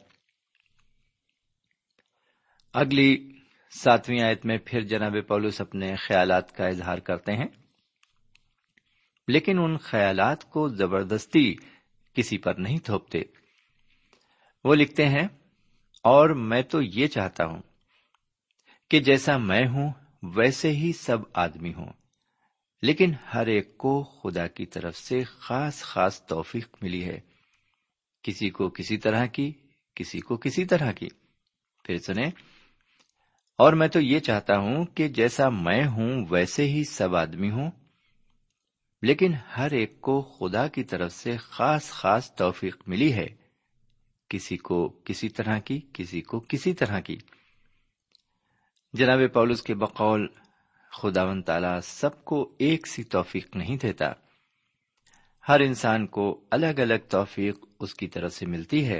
اگلی 2.73 3.31
ساتویں 3.79 4.21
آیت 4.21 4.45
میں 4.45 4.57
پھر 4.65 4.81
جناب 4.81 5.15
پولس 5.27 5.61
اپنے 5.61 5.95
خیالات 5.95 6.55
کا 6.55 6.65
اظہار 6.65 6.97
کرتے 6.97 7.33
ہیں۔ 7.33 7.47
لیکن 9.27 9.59
ان 9.59 9.77
خیالات 9.77 10.49
کو 10.49 10.67
زبردستی 10.67 11.55
کسی 12.13 12.37
پر 12.37 12.53
نہیں 12.53 12.77
تھوپتے۔ 12.77 13.21
وہ 14.63 14.75
لکھتے 14.75 15.09
ہیں، 15.09 15.27
اور 16.03 16.29
میں 16.29 16.61
تو 16.61 16.81
یہ 16.81 17.07
چاہتا 17.07 17.45
ہوں 17.45 17.61
کہ 18.89 18.99
جیسا 18.99 19.37
میں 19.37 19.67
ہوں، 19.67 19.93
ویسے 20.23 20.71
ہی 20.71 20.93
سب 20.93 21.17
آدمی 21.33 21.73
ہوں۔ 21.73 21.93
لیکن 22.81 23.11
ہر 23.33 23.47
ایک 23.47 23.77
کو 23.77 24.03
خدا 24.03 24.47
کی 24.47 24.65
طرف 24.65 24.97
سے 24.97 25.23
خاص 25.23 25.81
خاص 25.81 26.25
توفیق 26.25 26.77
ملی 26.81 27.03
ہے۔ 27.03 27.19
کسی 28.23 28.49
کو 28.49 28.69
کسی 28.69 28.97
طرح 28.97 29.25
کی، 29.25 29.51
کسی 29.95 30.19
کو 30.19 30.37
کسی 30.37 30.65
طرح 30.65 30.91
کی۔ 30.91 31.07
پھر 31.83 31.97
سنیں، 31.97 32.31
اور 33.57 33.73
میں 33.73 33.87
تو 33.87 33.99
یہ 33.99 34.19
چاہتا 34.19 34.57
ہوں 34.57 34.85
کہ 34.85 35.07
جیسا 35.07 35.49
میں 35.49 35.85
ہوں، 35.85 36.25
ویسے 36.29 36.69
ہی 36.69 36.83
سب 36.83 37.15
آدمی 37.15 37.51
ہوں۔ 37.51 37.71
لیکن 39.01 39.33
ہر 39.57 39.71
ایک 39.71 40.01
کو 40.01 40.21
خدا 40.21 40.67
کی 40.67 40.83
طرف 40.83 41.13
سے 41.13 41.37
خاص 41.37 41.89
خاص 41.89 42.35
توفیق 42.35 42.77
ملی 42.87 43.13
ہے۔ 43.13 43.27
کسی 44.29 44.57
کو 44.57 44.89
کسی 44.89 45.29
طرح 45.29 45.59
کی، 45.59 45.81
کسی 45.93 46.21
کو 46.21 46.39
کسی 46.39 46.73
طرح 46.73 46.99
کی۔ 46.99 47.17
جناب 48.93 49.19
پولس 49.33 49.61
کے 49.61 49.75
بقول 49.75 50.27
خدا 51.01 51.23
و 51.23 51.41
تعالی 51.41 51.81
سب 51.83 52.25
کو 52.25 52.55
ایک 52.59 52.87
سی 52.87 53.03
توفیق 53.03 53.55
نہیں 53.55 53.77
دیتا۔ 53.77 54.05
ہر 55.47 55.59
انسان 55.59 56.07
کو 56.07 56.43
الگ 56.51 56.79
الگ 56.81 56.93
توفیق 57.09 57.65
اس 57.79 57.95
کی 57.95 58.07
طرف 58.07 58.33
سے 58.33 58.45
ملتی 58.45 58.87
ہے۔ 58.87 58.99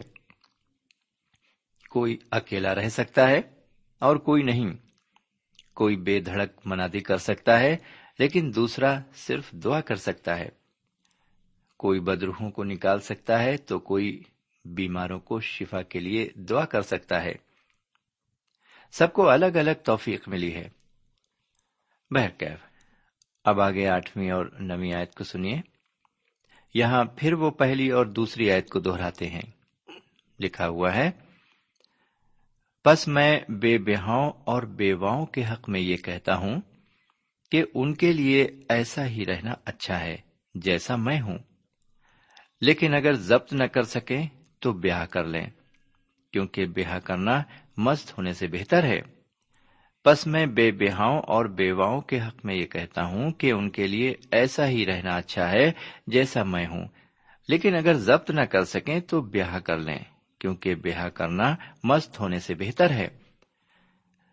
کوئی 1.90 2.18
اکیلا 2.32 2.76
رہ 2.76 2.90
سکتا 2.90 3.30
ہے 3.30 3.42
اور 4.00 4.16
کوئی 4.16 4.44
نہیں۔ 4.44 4.74
کوئی 5.74 5.96
بے 5.96 6.20
دھڑک 6.20 6.50
منادی 6.66 7.00
کر 7.00 7.18
سکتا 7.18 7.60
ہے، 7.60 7.78
لیکن 8.20 8.52
دوسرا 8.56 9.00
صرف 9.16 9.52
دعا 9.52 9.82
کر 9.82 9.96
سکتا 9.96 10.40
ہے۔ 10.40 10.50
کوئی 11.78 12.00
بدروہوں 12.00 12.52
کو 12.52 12.64
نکال 12.64 13.00
سکتا 13.00 13.44
ہے 13.44 13.58
تو 13.58 13.80
کوئی 13.80 14.24
بیماروں 14.66 15.20
کو 15.20 15.40
شفا 15.40 15.82
کے 15.82 16.00
لیے 16.00 16.30
دعا 16.36 16.66
کر 16.66 16.82
سکتا 16.82 17.24
ہے۔ 17.24 17.49
سب 18.92 19.14
کو 19.14 19.30
الگ 19.30 19.46
الگ 19.46 19.72
توفیق 19.86 20.28
ملی 20.28 20.56
ہے۔ 20.56 20.70
بہرکیف، 22.10 22.60
اب 23.44 23.62
آگے 23.62 23.88
آٹھویں 23.88 24.32
اور 24.32 24.46
نویں 24.60 24.94
آیت 24.94 25.16
کو 25.16 25.24
سنیے۔ 25.24 25.62
یہاں 26.74 27.04
پھر 27.04 27.34
وہ 27.34 27.52
پہلی 27.52 27.90
اور 27.90 28.06
دوسری 28.06 28.52
آیت 28.52 28.70
کو 28.70 28.80
دہراتے 28.80 29.30
ہیں۔ 29.30 29.52
لکھا 30.40 30.68
ہوا 30.68 30.96
ہے، 30.96 31.12
پس 32.84 33.08
میں 33.08 33.40
بے 33.50 33.78
بیاؤں 33.78 34.32
اور 34.46 34.64
بیواؤں 34.64 35.26
کے 35.26 35.46
حق 35.46 35.70
میں 35.70 35.80
یہ 35.80 35.98
کہتا 35.98 36.36
ہوں 36.36 36.62
کہ 37.52 37.64
ان 37.74 37.94
کے 37.94 38.14
لیے 38.14 38.48
ایسا 38.70 39.06
ہی 39.06 39.26
رہنا 39.26 39.54
اچھا 39.66 40.00
ہے 40.00 40.18
جیسا 40.56 40.96
میں 40.96 41.22
ہوں۔ 41.22 41.38
لیکن 42.62 42.94
اگر 42.94 43.14
ضبط 43.14 43.54
نہ 43.54 43.64
کر 43.64 43.84
سکیں 43.84 44.28
تو 44.60 44.74
بیاہ 44.74 45.06
کر 45.06 45.24
لیں، 45.24 45.50
کیونکہ 46.32 46.66
بیاہ 46.66 47.00
کرنا 47.00 47.44
مست 47.80 48.18
ہونے 48.18 48.34
سے 48.34 48.48
بہتر 48.48 48.84
ہے۔ 48.84 49.02
بس 50.06 50.28
میں 50.28 50.46
بے 50.46 50.72
بیاؤں 50.72 51.22
اور 51.22 51.46
بیواؤں 51.46 52.02
کے 52.02 52.22
حق 52.22 52.46
میں 52.46 52.56
یہ 52.56 52.66
کہتا 52.66 53.04
ہوں 53.04 53.32
کہ 53.32 53.52
ان 53.52 53.70
کے 53.70 53.88
لیے 53.88 54.14
ایسا 54.32 54.68
ہی 54.68 54.86
رہنا 54.86 55.16
اچھا 55.16 55.52
ہے 55.52 55.72
جیسا 56.08 56.44
میں 56.44 56.68
ہوں۔ 56.68 56.88
لیکن 57.48 57.76
اگر 57.76 57.94
ضبط 57.94 58.32
نہ 58.32 58.42
کر 58.42 58.64
سکیں 58.64 59.00
تو 59.00 59.22
بیاہ 59.22 59.60
کر 59.60 59.78
لیں، 59.78 60.00
کیونکہ 60.40 60.76
بیاہ 60.76 61.10
کرنا 61.10 61.56
مست 61.84 62.20
ہونے 62.20 62.40
سے 62.40 62.54
بہتر 62.54 62.90
ہے۔ 62.90 63.08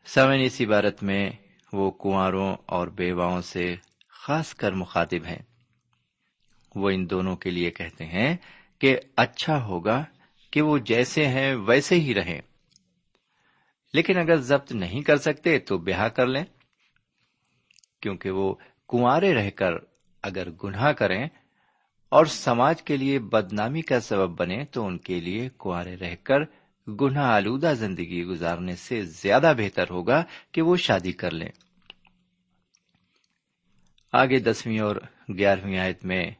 سمن 0.06 0.40
اس 0.44 0.60
عبارت 0.60 1.02
میں 1.02 1.30
وہ 1.72 1.90
کنواروں 1.90 2.56
اور 2.66 2.88
بیواؤں 2.88 3.40
سے 3.40 3.74
خاص 4.08 4.54
کر 4.54 4.72
مخاطب 4.72 5.26
ہیں۔ 5.26 5.42
وہ 6.74 6.90
ان 6.90 7.10
دونوں 7.10 7.36
کے 7.36 7.50
لیے 7.50 7.70
کہتے 7.70 8.06
ہیں 8.06 8.36
کہ 8.78 8.98
اچھا 9.16 9.64
ہوگا 9.64 10.04
کہ 10.50 10.62
وہ 10.62 10.78
جیسے 10.78 11.28
ہیں 11.28 11.54
ویسے 11.54 11.94
ہی 11.94 12.14
رہیں۔ 12.14 12.40
لیکن 13.94 14.18
اگر 14.18 14.36
ضبط 14.36 14.72
نہیں 14.72 15.02
کر 15.02 15.16
سکتے 15.16 15.58
تو 15.58 15.78
بیاہ 15.78 16.08
کر 16.08 16.26
لیں، 16.26 16.44
کیونکہ 18.02 18.30
وہ 18.30 18.54
کنوارے 18.88 19.34
رہ 19.34 19.50
کر 19.50 19.72
اگر 20.22 20.50
گناہ 20.64 20.92
کریں 20.92 21.28
اور 22.08 22.26
سماج 22.26 22.82
کے 22.82 22.96
لیے 22.96 23.18
بدنامی 23.18 23.82
کا 23.82 24.00
سبب 24.00 24.40
بنے 24.40 24.64
تو 24.64 24.86
ان 24.86 24.98
کے 24.98 25.20
لیے 25.20 25.48
کنوارے 25.48 25.96
رہ 25.96 26.14
کر 26.22 26.40
گناہ 27.00 27.24
آلودہ 27.24 27.72
زندگی 27.76 28.24
گزارنے 28.24 28.76
سے 28.76 29.02
زیادہ 29.02 29.52
بہتر 29.56 29.90
ہوگا 29.90 30.24
کہ 30.52 30.62
وہ 30.62 30.76
شادی 30.76 31.12
کر 31.12 31.30
لیں۔ 31.30 31.48
آگے 34.12 34.38
دسویں 34.38 34.78
اور 34.78 34.96
گیارہویں 35.38 35.78
آیت 35.78 36.04
میں 36.04 36.30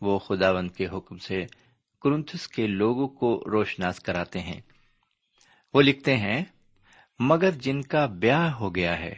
وہ 0.00 0.18
خداوند 0.18 0.70
کے 0.70 0.86
حکم 0.86 1.16
سے 1.16 1.44
کرنتس 2.02 2.48
کے 2.48 2.66
لوگوں 2.66 3.08
کو 3.08 3.44
روشناس 3.52 4.00
کراتے 4.00 4.38
ہیں۔ 4.38 4.60
وہ 5.74 5.82
لکھتے 5.82 6.16
ہیں 6.16 6.44
مگر 7.22 7.50
جن 7.50 7.82
کا 7.82 8.06
بیاہ 8.06 8.52
ہو 8.52 8.74
گیا 8.74 8.98
ہے، 8.98 9.14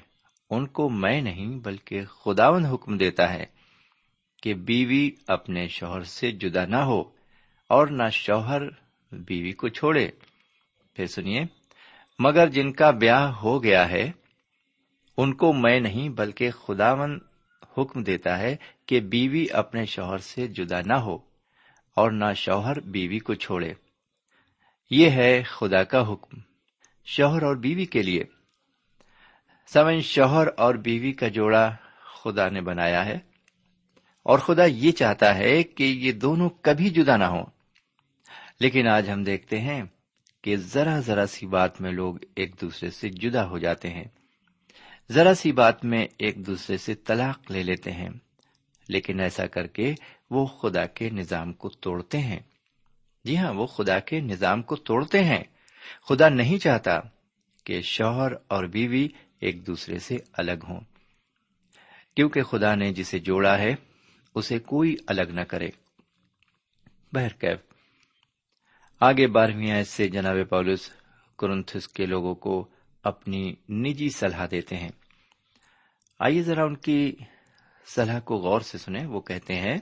ان 0.51 0.67
کو 0.67 0.89
میں 0.89 1.21
نہیں 1.21 1.47
بلکہ 1.47 2.05
خداون 2.05 2.65
حکم 2.65 2.97
دیتا 2.97 3.33
ہے 3.33 3.45
کہ 4.43 4.55
بیوی 4.55 5.11
اپنے 5.27 5.69
شوہر 5.69 6.03
سے 6.03 6.31
جدا 6.31 6.67
نہ 6.67 6.77
ہو 6.77 7.03
اور 7.69 7.87
نہ 7.87 8.09
شوہر 8.13 8.63
بیوی 9.13 9.53
کو 9.53 9.69
چھوڑے۔ 9.69 10.11
پھر 10.95 11.07
سنیے، 11.07 11.41
مگر 12.19 12.49
جن 12.49 12.73
کا 12.73 12.91
بیاہ 12.91 13.33
ہو 13.33 13.63
گیا 13.63 13.89
ہے، 13.89 14.11
ان 15.17 15.35
کو 15.35 15.53
میں 15.53 15.81
نہیں 15.81 16.09
بلکہ 16.09 16.51
خداون 16.51 17.19
حکم 17.79 18.03
دیتا 18.03 18.39
ہے 18.39 18.57
کہ 18.87 19.01
بیوی 19.01 19.47
اپنے 19.53 19.85
شوہر 19.85 20.19
سے 20.19 20.49
جدا 20.49 20.81
نہ 20.87 20.95
ہو 20.95 21.19
اور 21.95 22.11
نہ 22.11 22.33
شوہر 22.37 22.81
بیوی 22.81 23.19
کو 23.19 23.35
چھوڑے۔ 23.35 23.73
یہ 24.91 25.11
ہے 25.11 25.43
خدا 25.43 25.85
کا 25.85 26.13
حکم۔ 26.13 26.52
شوہر 27.05 27.43
اور 27.43 27.57
بیوی 27.57 27.85
کے 27.85 28.03
لیے۔ 28.03 28.25
سمن 29.73 30.01
شوہر 30.01 30.47
اور 30.57 30.75
بیوی 30.75 31.13
کا 31.13 31.29
جوڑا 31.29 31.77
خدا 32.25 32.49
نے 32.49 32.61
بنایا 32.61 33.07
ہے۔ 33.07 33.19
اور 34.23 34.39
خدا 34.39 34.65
یہ 34.65 34.93
چاہتا 34.93 35.35
ہے 35.37 35.63
کہ 35.63 35.85
یہ 35.85 36.13
دونوں 36.13 36.51
کبھی 36.63 36.91
جدا 36.91 37.17
نہ 37.17 37.25
ہوں۔ 37.25 37.47
لیکن 38.61 38.89
آج 38.89 39.11
ہم 39.11 39.25
دیکھتے 39.25 39.61
ہیں 39.61 39.83
کہ 40.43 40.57
ذرا 40.57 41.01
ذرا 41.01 41.27
سی 41.27 41.47
بات 41.47 41.81
میں 41.81 41.93
لوگ 41.93 42.15
ایک 42.37 42.61
دوسرے 42.61 42.91
سے 42.91 43.09
جدا 43.09 43.49
ہو 43.49 43.59
جاتے 43.59 43.91
ہیں۔ 43.91 44.05
ذرا 45.11 45.35
سی 45.35 45.53
بات 45.53 45.85
میں 45.85 46.07
ایک 46.19 46.47
دوسرے 46.47 46.77
سے 46.77 46.95
طلاق 46.95 47.51
لے 47.51 47.63
لیتے 47.63 47.93
ہیں۔ 47.93 48.11
لیکن 48.89 49.21
ایسا 49.21 49.47
کر 49.47 49.67
کے 49.67 49.95
وہ 50.31 50.47
خدا 50.47 50.87
کے 50.87 51.11
نظام 51.11 51.53
کو 51.53 51.69
توڑتے 51.69 52.19
ہیں۔ 52.19 52.41
جی 53.25 53.39
ہاں 53.39 53.53
وہ 53.53 53.67
خدا 53.67 53.99
کے 53.99 54.21
نظام 54.21 54.63
کو 54.63 54.77
توڑتے 54.77 55.25
ہیں۔ 55.25 55.45
خدا 56.09 56.29
نہیں 56.29 56.59
چاہتا 56.59 57.01
کہ 57.65 57.81
شوہر 57.81 58.33
اور 58.49 58.65
بیوی 58.65 59.09
ایک 59.41 59.67
دوسرے 59.67 59.99
سے 59.99 60.17
الگ 60.33 60.65
ہوں۔ 60.69 60.81
کیونکہ 62.17 62.43
خدا 62.43 62.75
نے 62.75 62.93
جسے 62.93 63.19
جوڑا 63.19 63.59
ہے، 63.59 63.75
اسے 64.35 64.59
کوئی 64.59 64.97
الگ 65.07 65.23
نہ 65.23 65.41
کرے۔ 65.41 65.69
بہرکیف 67.13 67.59
آگے 69.01 69.27
بارہویں 69.27 69.71
آیت 69.71 69.87
سے 69.87 70.09
جناب 70.09 70.37
پولس 70.51 70.91
کرنتھس 71.39 71.89
کے 71.89 72.07
لوگوں 72.07 72.35
کو 72.35 72.69
اپنی 73.03 73.55
نجی 73.69 74.11
صلاح 74.11 74.47
دیتے 74.51 74.77
ہیں۔ 74.77 74.91
آئیے 76.19 76.43
ذرا 76.43 76.65
ان 76.65 76.77
کی 76.77 77.17
صلاح 77.87 78.21
کو 78.21 78.37
غور 78.37 78.61
سے 78.61 78.79
سنیں۔ 78.79 79.07
وہ 79.07 79.21
کہتے 79.21 79.55
ہیں، 79.55 79.79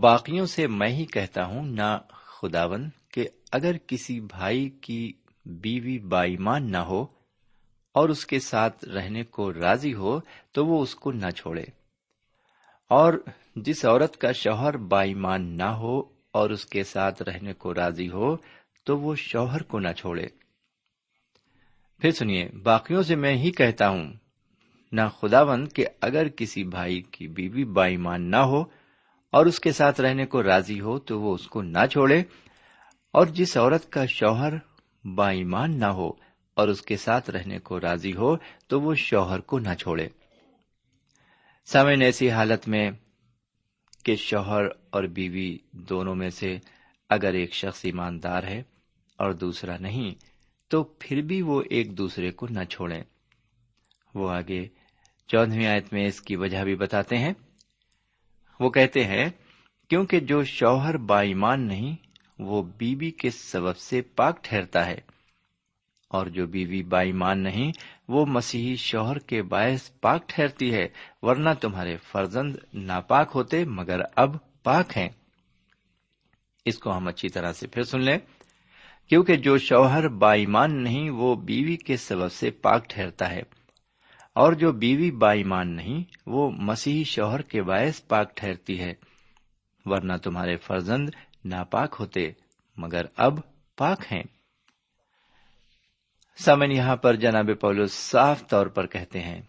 باقیوں 0.00 0.46
سے 0.46 0.66
میں 0.66 0.88
ہی 0.88 1.04
کہتا 1.04 1.44
ہوں، 1.44 1.62
نہ 1.62 1.98
خداون 2.10 2.90
اگر 3.52 3.76
کسی 3.86 4.20
بھائی 4.20 4.70
کی 4.70 5.12
بیوی 5.46 5.98
بائیمان 5.98 6.72
نہ 6.72 6.76
ہو 6.76 7.06
اور 7.92 8.08
اس 8.08 8.26
کے 8.26 8.38
ساتھ 8.40 8.84
رہنے 8.84 9.24
کو 9.24 9.54
راضی 9.54 9.94
ہو 9.94 10.20
تو 10.52 10.66
وہ 10.66 10.82
اس 10.82 10.94
کو 10.94 11.12
نہ 11.12 11.30
چھوڑے۔ 11.30 11.64
اور 12.88 13.14
جس 13.56 13.84
عورت 13.84 14.16
کا 14.16 14.32
شوہر 14.32 14.76
بائیمان 14.76 15.42
نہ 15.42 15.62
ہو 15.62 16.02
اور 16.32 16.50
اس 16.50 16.66
کے 16.66 16.84
ساتھ 16.84 17.22
رہنے 17.22 17.52
کو 17.52 17.74
راضی 17.74 18.08
ہو 18.08 18.36
تو 18.84 18.98
وہ 18.98 19.14
شوہر 19.14 19.62
کو 19.62 19.78
نہ 19.78 19.92
چھوڑے۔ 19.96 20.26
پھر 21.98 22.10
سنیے، 22.10 22.48
باقیوں 22.62 23.02
سے 23.02 23.16
میں 23.16 23.36
ہی 23.36 23.50
کہتا 23.50 23.88
ہوں، 23.88 24.12
نہ 24.92 25.00
خداون 25.20 25.68
کہ 25.68 25.86
اگر 26.00 26.28
کسی 26.28 26.64
بھائی 26.64 27.02
کی 27.02 27.28
بیوی 27.28 27.64
بائیمان 27.64 28.30
نہ 28.30 28.36
ہو 28.36 28.64
اور 29.30 29.46
اس 29.46 29.60
کے 29.60 29.72
ساتھ 29.72 30.00
رہنے 30.00 30.26
کو 30.26 30.42
راضی 30.42 30.80
ہو 30.80 30.98
تو 30.98 31.20
وہ 31.20 31.34
اس 31.34 31.46
کو 31.46 31.62
نہ 31.62 31.86
چھوڑے۔ 31.90 32.22
اور 33.12 33.26
جس 33.26 33.56
عورت 33.56 33.92
کا 33.92 34.06
شوہر 34.06 34.52
بائیمان 35.04 35.78
نہ 35.78 35.84
ہو 35.84 36.12
اور 36.54 36.68
اس 36.68 36.82
کے 36.82 36.96
ساتھ 36.96 37.30
رہنے 37.30 37.58
کو 37.58 37.80
راضی 37.80 38.14
ہو، 38.14 38.36
تو 38.66 38.80
وہ 38.80 38.94
شوہر 38.94 39.40
کو 39.40 39.58
نہ 39.58 39.74
چھوڑے۔ 39.78 40.08
سامن 41.64 42.02
ایسی 42.02 42.30
حالت 42.30 42.68
میں 42.68 42.90
کہ 44.04 44.16
شوہر 44.16 44.64
اور 44.90 45.04
بیوی 45.04 45.58
دونوں 45.72 46.14
میں 46.14 46.30
سے 46.30 46.58
اگر 47.10 47.32
ایک 47.32 47.54
شخص 47.54 47.80
ایماندار 47.84 48.42
ہے 48.42 48.62
اور 49.16 49.32
دوسرا 49.32 49.76
نہیں، 49.80 50.14
تو 50.68 50.82
پھر 50.82 51.22
بھی 51.22 51.42
وہ 51.42 51.62
ایک 51.70 51.98
دوسرے 51.98 52.30
کو 52.30 52.46
نہ 52.50 52.64
چھوڑیں۔ 52.64 53.02
وہ 54.14 54.30
آگے 54.30 54.68
چودہویں 55.26 55.66
آیت 55.66 55.92
میں 55.92 56.06
اس 56.06 56.20
کی 56.20 56.36
وجہ 56.36 56.64
بھی 56.64 56.74
بتاتے 56.74 57.18
ہیں۔ 57.18 57.32
وہ 58.60 58.70
کہتے 58.70 59.04
ہیں، 59.04 59.30
کیونکہ 59.88 60.20
جو 60.20 60.44
شوہر 60.44 60.96
بائیمان 60.96 61.68
نہیں 61.68 61.96
وہ 62.38 62.62
بیوی 62.62 63.10
کے 63.10 63.30
سبب 63.30 63.76
سے 63.76 64.02
پاک 64.02 64.44
ٹھہرتا 64.44 64.86
ہے۔ 64.86 64.98
اور 66.08 66.26
جو 66.26 66.46
بیوی 66.46 66.82
بائیمان 66.82 67.38
نہیں، 67.38 67.72
وہ 68.08 68.26
مسیحی 68.26 68.76
شوہر 68.76 69.18
کے 69.18 69.42
باعث 69.42 69.90
پاک 70.00 70.28
ٹھہرتی 70.28 70.74
ہے، 70.74 70.88
ورنہ 71.22 71.50
تمہارے 71.60 71.96
فرزند 71.96 72.56
ناپاک 72.74 73.30
ہوتے 73.34 73.64
مگر 73.64 74.00
اب 74.16 74.36
پاک 74.62 74.96
ہیں۔ 74.96 75.08
اس 76.64 76.78
کو 76.78 76.96
ہم 76.96 77.08
اچھی 77.08 77.28
طرح 77.28 77.52
سے 77.52 77.66
پھر 77.66 77.82
سن 77.82 78.00
لیں۔ 78.00 78.18
کیونکہ 79.08 79.36
جو 79.36 79.58
شوہر 79.58 80.08
بائیمان 80.08 80.82
نہیں، 80.84 81.10
وہ 81.10 81.34
بیوی 81.34 81.76
کے 81.76 81.96
سبب 81.96 82.32
سے 82.32 82.50
پاک 82.50 82.88
ٹھہرتا 82.88 83.30
ہے۔ 83.30 83.42
اور 84.34 84.52
جو 84.52 84.72
بیوی 84.72 85.10
بائیمان 85.10 85.76
نہیں، 85.76 86.04
وہ 86.26 86.50
مسیحی 86.50 87.04
شوہر 87.04 87.42
کے 87.42 87.62
باعث 87.62 88.06
پاک 88.08 88.36
ٹھہرتی 88.36 88.80
ہے۔ 88.80 88.94
ورنہ 89.84 90.12
تمہارے 90.22 90.56
فرزند 90.56 91.08
ناپاک 91.44 91.96
ہوتے، 92.00 92.32
مگر 92.76 93.06
اب 93.16 93.38
پاک 93.76 94.12
ہیں۔ 94.12 94.22
سمن 96.36 96.72
یہاں 96.72 96.96
پر 96.96 97.16
جناب 97.16 97.50
پولس 97.60 97.92
صاف 97.92 98.48
طور 98.48 98.66
پر 98.66 98.86
کہتے 98.86 99.20
ہیں 99.20 99.42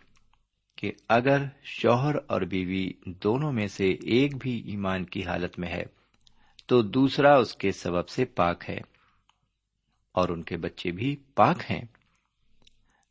کہ 0.75 0.91
اگر 1.10 1.38
شوہر 1.63 2.15
اور 2.27 2.41
بیوی 2.41 2.91
دونوں 3.06 3.51
میں 3.51 3.67
سے 3.67 3.89
ایک 3.89 4.38
بھی 4.38 4.62
ایمان 4.65 5.06
کی 5.06 5.25
حالت 5.25 5.60
میں 5.60 5.67
ہے، 5.67 5.84
تو 6.65 6.82
دوسرا 6.82 7.36
اس 7.36 7.56
کے 7.56 7.71
سبب 7.71 8.10
سے 8.10 8.25
پاک 8.25 8.69
ہے 8.69 8.77
اور 10.12 10.29
ان 10.29 10.43
کے 10.43 10.58
بچے 10.58 10.91
بھی 10.91 11.15
پاک 11.36 11.71
ہیں۔ 11.71 11.82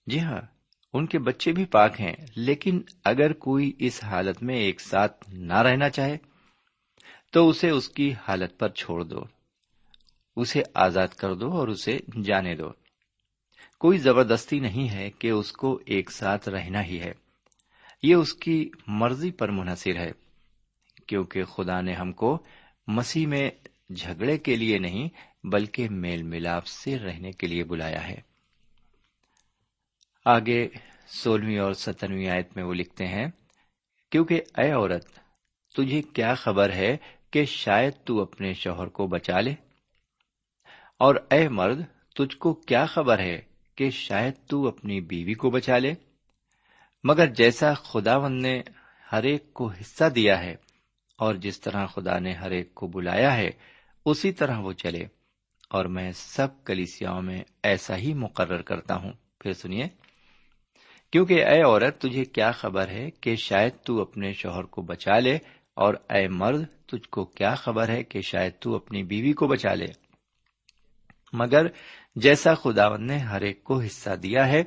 جی 0.06 0.20
ہاں 0.20 0.40
ان 0.92 1.06
کے 1.06 1.18
بچے 1.18 1.52
بھی 1.52 1.64
پاک 1.64 2.00
ہیں، 2.00 2.16
لیکن 2.36 2.80
اگر 3.04 3.32
کوئی 3.32 3.72
اس 3.78 4.04
حالت 4.04 4.42
میں 4.42 4.56
ایک 4.56 4.80
ساتھ 4.80 5.24
نہ 5.28 5.54
رہنا 5.54 5.90
چاہے 5.90 6.16
تو 7.32 7.48
اسے 7.48 7.70
اس 7.70 7.88
کی 7.88 8.12
حالت 8.12 8.58
پر 8.58 8.68
چھوڑ 8.68 9.04
دو۔ 9.04 9.20
اسے 10.36 10.62
آزاد 10.74 11.08
کر 11.08 11.34
دو 11.34 11.52
اور 11.52 11.68
اسے 11.68 11.98
جانے 12.24 12.56
دو۔ 12.56 12.70
کوئی 13.78 13.98
زبردستی 13.98 14.60
نہیں 14.60 14.88
ہے 14.88 15.10
کہ 15.10 15.30
اس 15.30 15.52
کو 15.52 15.80
ایک 15.86 16.10
ساتھ 16.10 16.48
رہنا 16.48 16.84
ہی 16.84 17.00
ہے۔ 17.00 17.12
یہ 18.02 18.14
اس 18.14 18.34
کی 18.34 18.70
مرضی 18.86 19.30
پر 19.30 19.48
منحصر 19.48 19.96
ہے، 19.96 20.12
کیونکہ 21.06 21.44
خدا 21.44 21.80
نے 21.80 21.92
ہم 21.92 22.12
کو 22.12 22.42
مسیح 22.86 23.26
میں 23.26 23.50
جھگڑے 23.96 24.38
کے 24.38 24.56
لیے 24.56 24.78
نہیں، 24.78 25.08
بلکہ 25.44 25.88
میل 25.90 26.22
ملاپ 26.22 26.66
سے 26.66 26.98
رہنے 26.98 27.32
کے 27.32 27.46
لیے 27.46 27.64
بلایا 27.64 28.08
ہے۔ 28.08 28.20
آگے 30.24 30.68
سولہویں 31.08 31.58
اور 31.58 31.72
سترویں 31.72 32.28
آیت 32.28 32.56
میں 32.56 32.64
وہ 32.64 32.74
لکھتے 32.74 33.06
ہیں، 33.06 33.26
کیونکہ 34.10 34.34
اے 34.34 34.70
عورت، 34.70 35.06
تجھے 35.74 36.02
کیا 36.02 36.34
خبر 36.34 36.72
ہے 36.72 36.96
کہ 37.32 37.44
شاید 37.44 37.92
تو 38.04 38.22
اپنے 38.22 38.54
شوہر 38.54 38.86
کو 38.86 39.06
بچا 39.06 39.40
لے۔ 39.40 39.54
اور 40.98 41.14
اے 41.30 41.48
مرد، 41.48 41.82
تجھ 42.14 42.36
کو 42.36 42.54
کیا 42.54 42.86
خبر 42.86 43.18
ہے 43.18 43.40
کہ 43.74 43.90
شاید 43.90 44.32
تو 44.46 44.68
اپنی 44.68 45.00
بیوی 45.00 45.34
کو 45.34 45.50
بچا 45.50 45.78
لے؟ 45.78 45.94
مگر 47.04 47.26
جیسا 47.26 47.74
خدا 47.74 48.28
نے 48.28 48.62
ہر 49.12 49.22
ایک 49.22 49.52
کو 49.52 49.70
حصہ 49.80 50.04
دیا 50.04 50.42
ہے 50.42 50.56
اور 51.18 51.34
جس 51.34 51.60
طرح 51.60 51.86
خدا 51.86 52.18
نے 52.18 52.32
ہر 52.32 52.50
ایک 52.50 52.74
کو 52.74 52.86
بلایا 52.86 53.36
ہے، 53.36 53.50
اسی 54.04 54.32
طرح 54.32 54.58
وہ 54.58 54.72
چلے۔ 54.72 55.04
اور 55.70 55.84
میں 55.84 56.12
سب 56.12 56.64
کلیسیاؤں 56.64 57.22
میں 57.22 57.42
ایسا 57.62 57.96
ہی 57.96 58.14
مقرر 58.14 58.62
کرتا 58.62 58.96
ہوں۔ 58.96 59.12
پھر 59.40 59.52
سنیے۔ 59.52 59.88
کیونکہ 61.10 61.44
اے 61.44 61.62
عورت، 61.62 62.00
تجھے 62.00 62.24
کیا 62.24 62.50
خبر 62.50 62.88
ہے 62.88 63.10
کہ 63.10 63.36
شاید 63.36 63.72
تو 63.84 64.02
اپنے 64.02 64.32
شوہر 64.32 64.64
کو 64.64 64.82
بچا 64.82 65.18
لے 65.18 65.38
اور 65.76 65.94
اے 65.94 66.28
مرد، 66.28 66.64
تجھ 66.86 67.08
کو 67.08 67.24
کیا 67.24 67.54
خبر 67.54 67.88
ہے 67.88 68.02
کہ 68.02 68.20
شاید 68.20 68.52
تو 68.60 68.74
اپنی 68.74 69.02
بیوی 69.02 69.32
کو 69.32 69.46
بچا 69.46 69.74
لے؟ 69.74 69.86
مگر 71.32 71.66
جیسا 72.16 72.54
خداون 72.54 73.06
نے 73.06 73.18
ہر 73.18 73.40
ایک 73.40 73.64
کو 73.64 73.80
حصہ 73.80 74.10
دیا 74.10 74.48
ہے، 74.48 74.62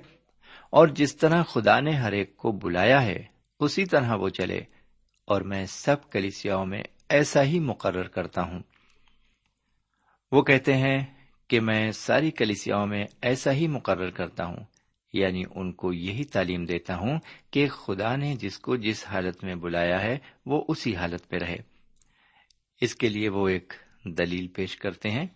اور 0.69 0.87
جس 0.87 1.15
طرح 1.15 1.43
خدا 1.43 1.79
نے 1.79 1.91
ہر 1.91 2.11
ایک 2.11 2.37
کو 2.37 2.51
بلایا 2.51 3.03
ہے، 3.03 3.23
اسی 3.59 3.85
طرح 3.85 4.15
وہ 4.15 4.29
چلے، 4.29 4.59
اور 5.27 5.41
میں 5.41 5.65
سب 5.65 6.09
کلیسیاؤں 6.11 6.65
میں 6.65 6.83
ایسا 7.09 7.43
ہی 7.43 7.59
مقرر 7.59 8.07
کرتا 8.07 8.41
ہوں۔ 8.41 8.59
وہ 10.31 10.41
کہتے 10.41 10.73
ہیں 10.73 10.99
کہ 11.47 11.59
میں 11.59 11.91
ساری 11.91 12.31
کلیسیاؤں 12.31 12.87
میں 12.87 13.05
ایسا 13.21 13.51
ہی 13.51 13.67
مقرر 13.67 14.09
کرتا 14.09 14.45
ہوں۔ 14.45 14.63
یعنی 15.15 15.43
ان 15.55 15.71
کو 15.71 15.93
یہی 15.93 16.23
تعلیم 16.23 16.65
دیتا 16.65 16.95
ہوں 16.97 17.19
کہ 17.51 17.67
خدا 17.67 18.15
نے 18.15 18.35
جس 18.35 18.59
کو 18.59 18.75
جس 18.75 19.07
حالت 19.07 19.43
میں 19.43 19.55
بلایا 19.55 20.01
ہے، 20.01 20.17
وہ 20.45 20.65
اسی 20.67 20.95
حالت 20.95 21.29
پہ 21.29 21.37
رہے۔ 21.37 21.57
اس 22.81 22.95
کے 22.95 23.09
لیے 23.09 23.29
وہ 23.29 23.47
ایک 23.47 23.73
دلیل 24.05 24.47
پیش 24.47 24.77
کرتے 24.77 25.11
ہیں۔ 25.11 25.27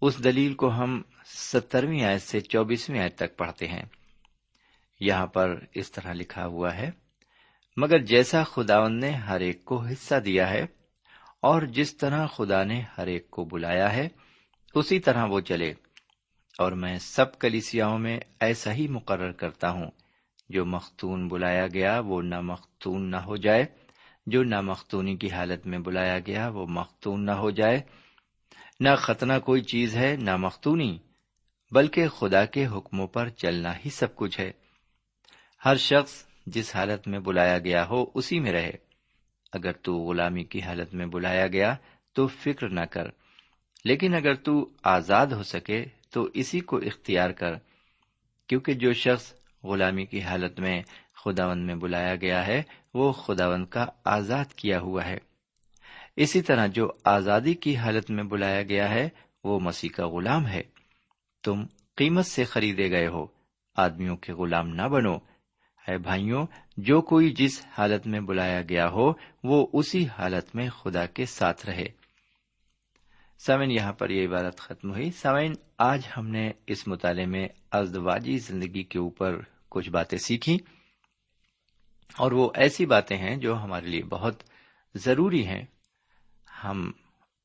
اس 0.00 0.24
دلیل 0.24 0.54
کو 0.54 0.70
ہم 0.70 1.02
سترویں 1.24 2.04
آیت 2.04 2.22
سے 2.22 2.40
چوبیسویں 2.40 3.00
آیت 3.00 3.16
تک 3.16 3.36
پڑھتے 3.36 3.68
ہیں۔ 3.68 3.82
یہاں 5.00 5.26
پر 5.26 5.64
اس 5.74 5.90
طرح 5.90 6.12
لکھا 6.12 6.46
ہوا 6.46 6.76
ہے، 6.76 6.90
مگر 7.76 7.98
جیسا 7.98 8.44
خداون 8.44 9.00
نے 9.00 9.10
ہر 9.10 9.40
ایک 9.40 9.64
کو 9.64 9.84
حصہ 9.84 10.14
دیا 10.14 10.50
ہے، 10.50 10.62
اور 11.40 11.62
جس 11.62 11.96
طرح 11.96 12.26
خدا 12.26 12.64
نے 12.64 12.82
ہر 12.98 13.06
ایک 13.06 13.30
کو 13.30 13.44
بلایا 13.44 13.92
ہے، 13.92 14.08
اسی 14.74 15.00
طرح 15.00 15.24
وہ 15.24 15.40
چلے۔ 15.40 15.74
اور 16.58 16.72
میں 16.72 16.98
سب 16.98 17.38
کلیسیاؤں 17.38 17.98
میں 17.98 18.20
ایسا 18.40 18.72
ہی 18.72 18.88
مقرر 18.88 19.32
کرتا 19.32 19.70
ہوں۔ 19.70 19.90
جو 20.48 20.64
مختون 20.64 21.28
بلایا 21.28 21.66
گیا، 21.66 22.00
وہ 22.04 22.22
نہ 22.22 22.40
مختون 22.40 23.10
نہ 23.10 23.16
ہو 23.16 23.36
جائے۔ 23.36 23.64
جو 24.26 24.42
نہ 24.42 24.60
مختونی 24.60 25.16
کی 25.16 25.30
حالت 25.30 25.66
میں 25.66 25.78
بلایا 25.78 26.18
گیا، 26.18 26.48
وہ 26.48 26.66
مختون 26.66 27.26
نہ 27.26 27.30
ہو 27.30 27.50
جائے۔ 27.50 27.80
نہ 28.80 28.88
ختنہ 28.98 29.32
کوئی 29.44 29.62
چیز 29.62 29.96
ہے 29.96 30.16
نہ 30.16 30.36
مختونی 30.36 30.98
بلکہ 31.70 32.08
خدا 32.08 32.44
کے 32.44 32.66
حکموں 32.66 33.06
پر 33.06 33.28
چلنا 33.28 33.72
ہی 33.76 33.90
سب 33.90 34.16
کچھ 34.16 34.40
ہے۔ 34.40 34.52
ہر 35.64 35.76
شخص 35.76 36.26
جس 36.46 36.76
حالت 36.76 37.08
میں 37.08 37.18
بلایا 37.18 37.58
گیا 37.58 37.88
ہو، 37.88 38.04
اسی 38.14 38.40
میں 38.40 38.52
رہے۔ 38.52 38.72
اگر 39.52 39.72
تو 39.72 39.94
غلامی 39.94 40.44
کی 40.44 40.62
حالت 40.62 40.94
میں 40.94 41.06
بلایا 41.06 41.46
گیا، 41.46 41.76
تو 42.12 42.26
فکر 42.26 42.68
نہ 42.68 42.84
کر۔ 42.90 43.04
لیکن 43.84 44.14
اگر 44.14 44.34
تو 44.34 44.68
آزاد 44.84 45.26
ہو 45.26 45.42
سکے 45.42 45.84
تو 46.12 46.28
اسی 46.34 46.60
کو 46.60 46.76
اختیار 46.76 47.30
کر، 47.30 47.54
کیونکہ 48.46 48.74
جو 48.74 48.92
شخص 48.92 49.32
غلامی 49.64 50.06
کی 50.06 50.22
حالت 50.22 50.60
میں 50.60 50.82
خداون 51.24 51.58
میں 51.58 51.74
بلایا 51.74 52.16
گیا 52.16 52.46
ہے، 52.46 52.62
وہ 52.94 53.12
خداون 53.12 53.64
کا 53.66 53.86
آزاد 54.04 54.44
کیا 54.44 54.80
ہوا 54.80 55.04
ہے۔ 55.04 55.18
اسی 56.16 56.42
طرح 56.42 56.66
جو 56.66 56.88
آزادی 57.04 57.54
کی 57.54 57.76
حالت 57.76 58.10
میں 58.10 58.24
بلایا 58.24 58.62
گیا 58.62 58.90
ہے، 58.90 59.08
وہ 59.44 59.60
مسیح 59.60 59.90
کا 59.90 60.08
غلام 60.08 60.46
ہے۔ 60.46 60.62
تم 61.42 61.64
قیمت 61.96 62.26
سے 62.26 62.44
خریدے 62.44 62.90
گئے 62.90 63.06
ہو، 63.06 63.26
آدمیوں 63.76 64.16
کے 64.16 64.32
غلام 64.32 64.68
نہ 64.68 64.82
بنو۔ 64.82 65.18
ہے 65.88 65.98
بھائیوں، 65.98 66.46
جو 66.76 67.00
کوئی 67.00 67.30
جس 67.30 67.66
حالت 67.78 68.06
میں 68.06 68.20
بلایا 68.20 68.62
گیا 68.68 68.88
ہو، 68.88 69.12
وہ 69.44 69.66
اسی 69.72 70.06
حالت 70.06 70.54
میں 70.54 70.68
خدا 70.68 71.06
کے 71.06 71.24
ساتھ 71.24 71.66
رہے۔ 71.66 72.01
سمن 73.46 73.70
یہاں 73.70 73.92
پر 73.92 74.10
یہ 74.10 74.28
عبارت 74.28 74.60
ختم 74.60 74.90
ہوئی۔ 74.90 75.10
سمن، 75.10 75.52
آج 75.78 76.08
ہم 76.16 76.28
نے 76.28 76.50
اس 76.66 76.88
مطالعے 76.88 77.26
میں 77.26 77.48
ازدواجی 77.70 78.38
زندگی 78.38 78.82
کے 78.82 78.98
اوپر 78.98 79.40
کچھ 79.68 79.90
باتیں 79.90 80.18
سیکھی۔ 80.18 80.58
اور 82.16 82.32
وہ 82.32 82.50
ایسی 82.54 82.86
باتیں 82.86 83.16
ہیں 83.16 83.36
جو 83.36 83.62
ہمارے 83.62 83.86
لیے 83.86 84.02
بہت 84.02 84.42
ضروری 84.94 85.46
ہیں۔ 85.46 85.62
ہم 86.64 86.92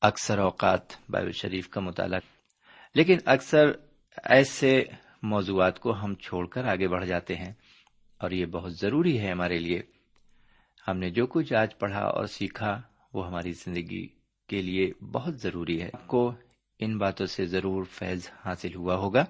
اکثر 0.02 0.38
اوقات 0.38 1.10
بائبل 1.10 1.32
شریف 1.32 1.68
کا 1.68 1.80
مطالعہ، 1.80 2.20
لیکن 2.94 3.18
اکثر 3.24 3.72
ایسے 4.24 4.84
موضوعات 5.22 5.80
کو 5.80 5.94
ہم 5.94 6.14
چھوڑ 6.14 6.46
کر 6.46 6.64
آگے 6.64 6.88
بڑھ 6.88 7.06
جاتے 7.06 7.36
ہیں۔ 7.36 7.52
اور 8.18 8.30
یہ 8.30 8.46
بہت 8.46 8.72
ضروری 8.80 9.20
ہے 9.20 9.30
ہمارے 9.30 9.58
لیے۔ 9.58 9.82
ہم 10.88 10.98
نے 10.98 11.10
جو 11.10 11.26
کچھ 11.26 11.54
آج 11.54 11.78
پڑھا 11.78 12.00
اور 12.00 12.26
سیکھا، 12.26 12.82
وہ 13.14 13.26
ہماری 13.26 13.52
زندگی 13.52 14.17
کے 14.48 14.62
لیے 14.62 14.92
بہت 15.12 15.40
ضروری 15.40 15.82
ہے۔ 15.82 15.90
آپ 15.92 16.06
کو 16.06 16.32
ان 16.78 16.98
باتوں 16.98 17.26
سے 17.26 17.46
ضرور 17.46 17.84
فیض 17.84 18.28
حاصل 18.44 18.74
ہوا 18.74 18.94
ہوگا۔ 18.94 19.24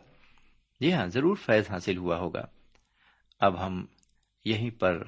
جی 0.80 0.92
ہاں 0.92 1.06
ضرور 1.06 1.36
فیض 1.36 1.70
حاصل 1.70 1.96
ہوا 1.96 2.18
ہوگا۔ 2.18 2.46
اب 3.40 3.66
ہم 3.66 3.86
یہیں 4.44 4.70
پر 4.70 5.02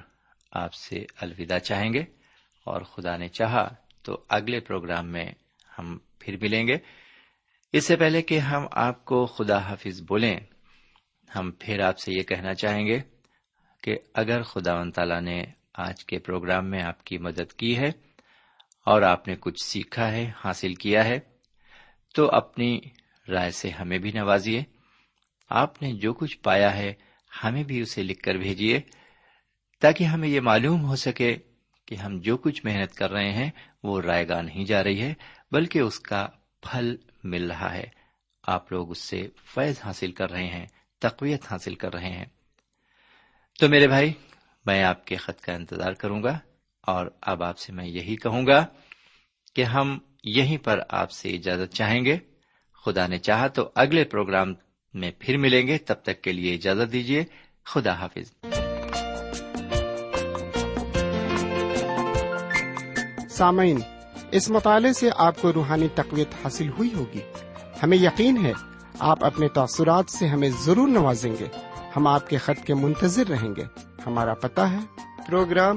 آپ 0.52 0.74
سے 0.74 1.04
الوداع 1.20 1.58
چاہیں 1.58 1.92
گے 1.92 2.00
اور 2.64 2.82
خدا 2.82 3.16
نے 3.16 3.28
چاہا 3.28 3.74
تو 4.02 4.24
اگلے 4.28 4.60
پروگرام 4.60 5.06
میں 5.08 5.32
ہم 5.78 5.98
پھر 6.18 6.36
ملیں 6.42 6.66
گے۔ 6.66 6.76
اس 7.72 7.84
سے 7.84 7.96
پہلے 7.96 8.22
کہ 8.22 8.38
ہم 8.38 8.66
آپ 8.72 9.04
کو 9.04 9.26
خدا 9.26 9.58
حافظ 9.58 10.02
بولیں، 10.02 10.40
ہم 11.36 11.50
پھر 11.58 11.80
آپ 11.80 11.98
سے 11.98 12.12
یہ 12.12 12.22
کہنا 12.22 12.54
چاہیں 12.54 12.86
گے 12.86 13.00
کہ 13.82 13.98
اگر 14.14 14.42
خدا 14.42 14.80
و 14.80 14.90
تعالی 14.90 15.20
نے 15.20 15.44
آج 15.74 16.04
کے 16.04 16.18
پروگرام 16.18 16.70
میں 16.70 16.82
آپ 16.82 17.04
کی 17.04 17.18
مدد 17.18 17.52
کی 17.52 17.78
ہے 17.78 17.92
اور 18.84 19.02
آپ 19.02 19.28
نے 19.28 19.36
کچھ 19.40 19.64
سیکھا 19.64 20.12
ہے، 20.12 20.30
حاصل 20.44 20.74
کیا 20.74 21.04
ہے، 21.04 21.20
تو 22.14 22.30
اپنی 22.30 22.80
رائے 23.28 23.50
سے 23.50 23.70
ہمیں 23.70 23.98
بھی 23.98 24.12
نوازیے۔ 24.12 24.62
آپ 25.48 25.82
نے 25.82 25.92
جو 25.92 26.14
کچھ 26.14 26.38
پایا 26.38 26.76
ہے، 26.76 26.94
ہمیں 27.44 27.64
بھی 27.64 27.80
اسے 27.80 28.02
لکھ 28.02 28.22
کر 28.22 28.34
بھیجیے، 28.34 28.80
تاکہ 29.80 30.04
ہمیں 30.04 30.28
یہ 30.28 30.40
معلوم 30.40 30.84
ہو 30.84 30.96
سکے 30.96 31.36
کہ 31.86 31.94
ہم 31.94 32.18
جو 32.18 32.36
کچھ 32.36 32.66
محنت 32.66 32.94
کر 32.94 33.10
رہے 33.10 33.32
ہیں، 33.32 33.50
وہ 33.82 34.00
رائے 34.00 34.28
گاہ 34.28 34.42
نہیں 34.42 34.64
جا 34.64 34.84
رہی 34.84 35.02
ہے، 35.02 35.14
بلکہ 35.52 35.78
اس 35.78 36.00
کا 36.00 36.28
پھل 36.62 36.96
مل 37.24 37.50
رہا 37.50 37.74
ہے۔ 37.74 37.86
آپ 38.46 38.72
لوگ 38.72 38.90
اس 38.90 38.98
سے 38.98 39.28
فیض 39.54 39.74
حاصل 39.84 40.12
کر 40.12 40.30
رہے 40.30 40.46
ہیں، 40.46 40.66
تقویت 40.98 41.42
حاصل 41.50 41.74
کر 41.74 41.94
رہے 41.94 42.10
ہیں۔ 42.10 42.24
تو 43.60 43.68
میرے 43.68 43.86
بھائی، 43.86 44.12
میں 44.66 44.82
آپ 44.82 45.06
کے 45.06 45.16
خط 45.16 45.40
کا 45.40 45.52
انتظار 45.52 45.92
کروں 45.92 46.22
گا۔ 46.22 46.38
اور 46.82 47.06
اب 47.22 47.42
آپ 47.42 47.58
سے 47.58 47.72
میں 47.72 47.86
یہی 47.86 48.16
کہوں 48.16 48.46
گا 48.46 48.66
کہ 49.54 49.64
ہم 49.64 49.98
یہیں 50.24 50.58
پر 50.58 50.80
آپ 50.88 51.10
سے 51.10 51.28
اجازت 51.28 51.74
چاہیں 51.74 52.04
گے۔ 52.04 52.16
خدا 52.84 53.06
نے 53.06 53.18
چاہا 53.18 53.46
تو 53.46 53.70
اگلے 53.74 54.04
پروگرام 54.04 54.54
میں 54.94 55.10
پھر 55.18 55.36
ملیں 55.36 55.66
گے۔ 55.66 55.78
تب 55.78 55.94
تک 56.02 56.22
کے 56.22 56.32
لیے 56.32 56.54
اجازت 56.54 56.92
دیجیے 56.92 57.24
خدا 57.64 57.92
حافظ۔ 57.92 58.32
سامعین، 63.30 63.80
اس 64.30 64.50
مطالعے 64.50 64.92
سے 64.92 65.10
آپ 65.16 65.40
کو 65.40 65.52
روحانی 65.52 65.88
تقویت 65.94 66.28
حاصل 66.44 66.68
ہوئی 66.68 66.94
ہوگی۔ 66.94 67.20
ہمیں 67.82 67.98
یقین 67.98 68.46
ہے، 68.46 68.52
آپ 68.98 69.24
اپنے 69.24 69.48
تاثرات 69.48 70.10
سے 70.10 70.26
ہمیں 70.26 70.50
ضرور 70.60 70.88
نوازیں 70.88 71.32
گے۔ 71.40 71.46
ہم 71.96 72.06
آپ 72.06 72.28
کے 72.28 72.38
خط 72.38 72.66
کے 72.66 72.74
منتظر 72.74 73.26
رہیں 73.26 73.56
گے۔ 73.56 73.64
ہمارا 74.06 74.34
پتہ 74.34 74.60
ہے، 74.60 74.78
پروگرام 75.26 75.76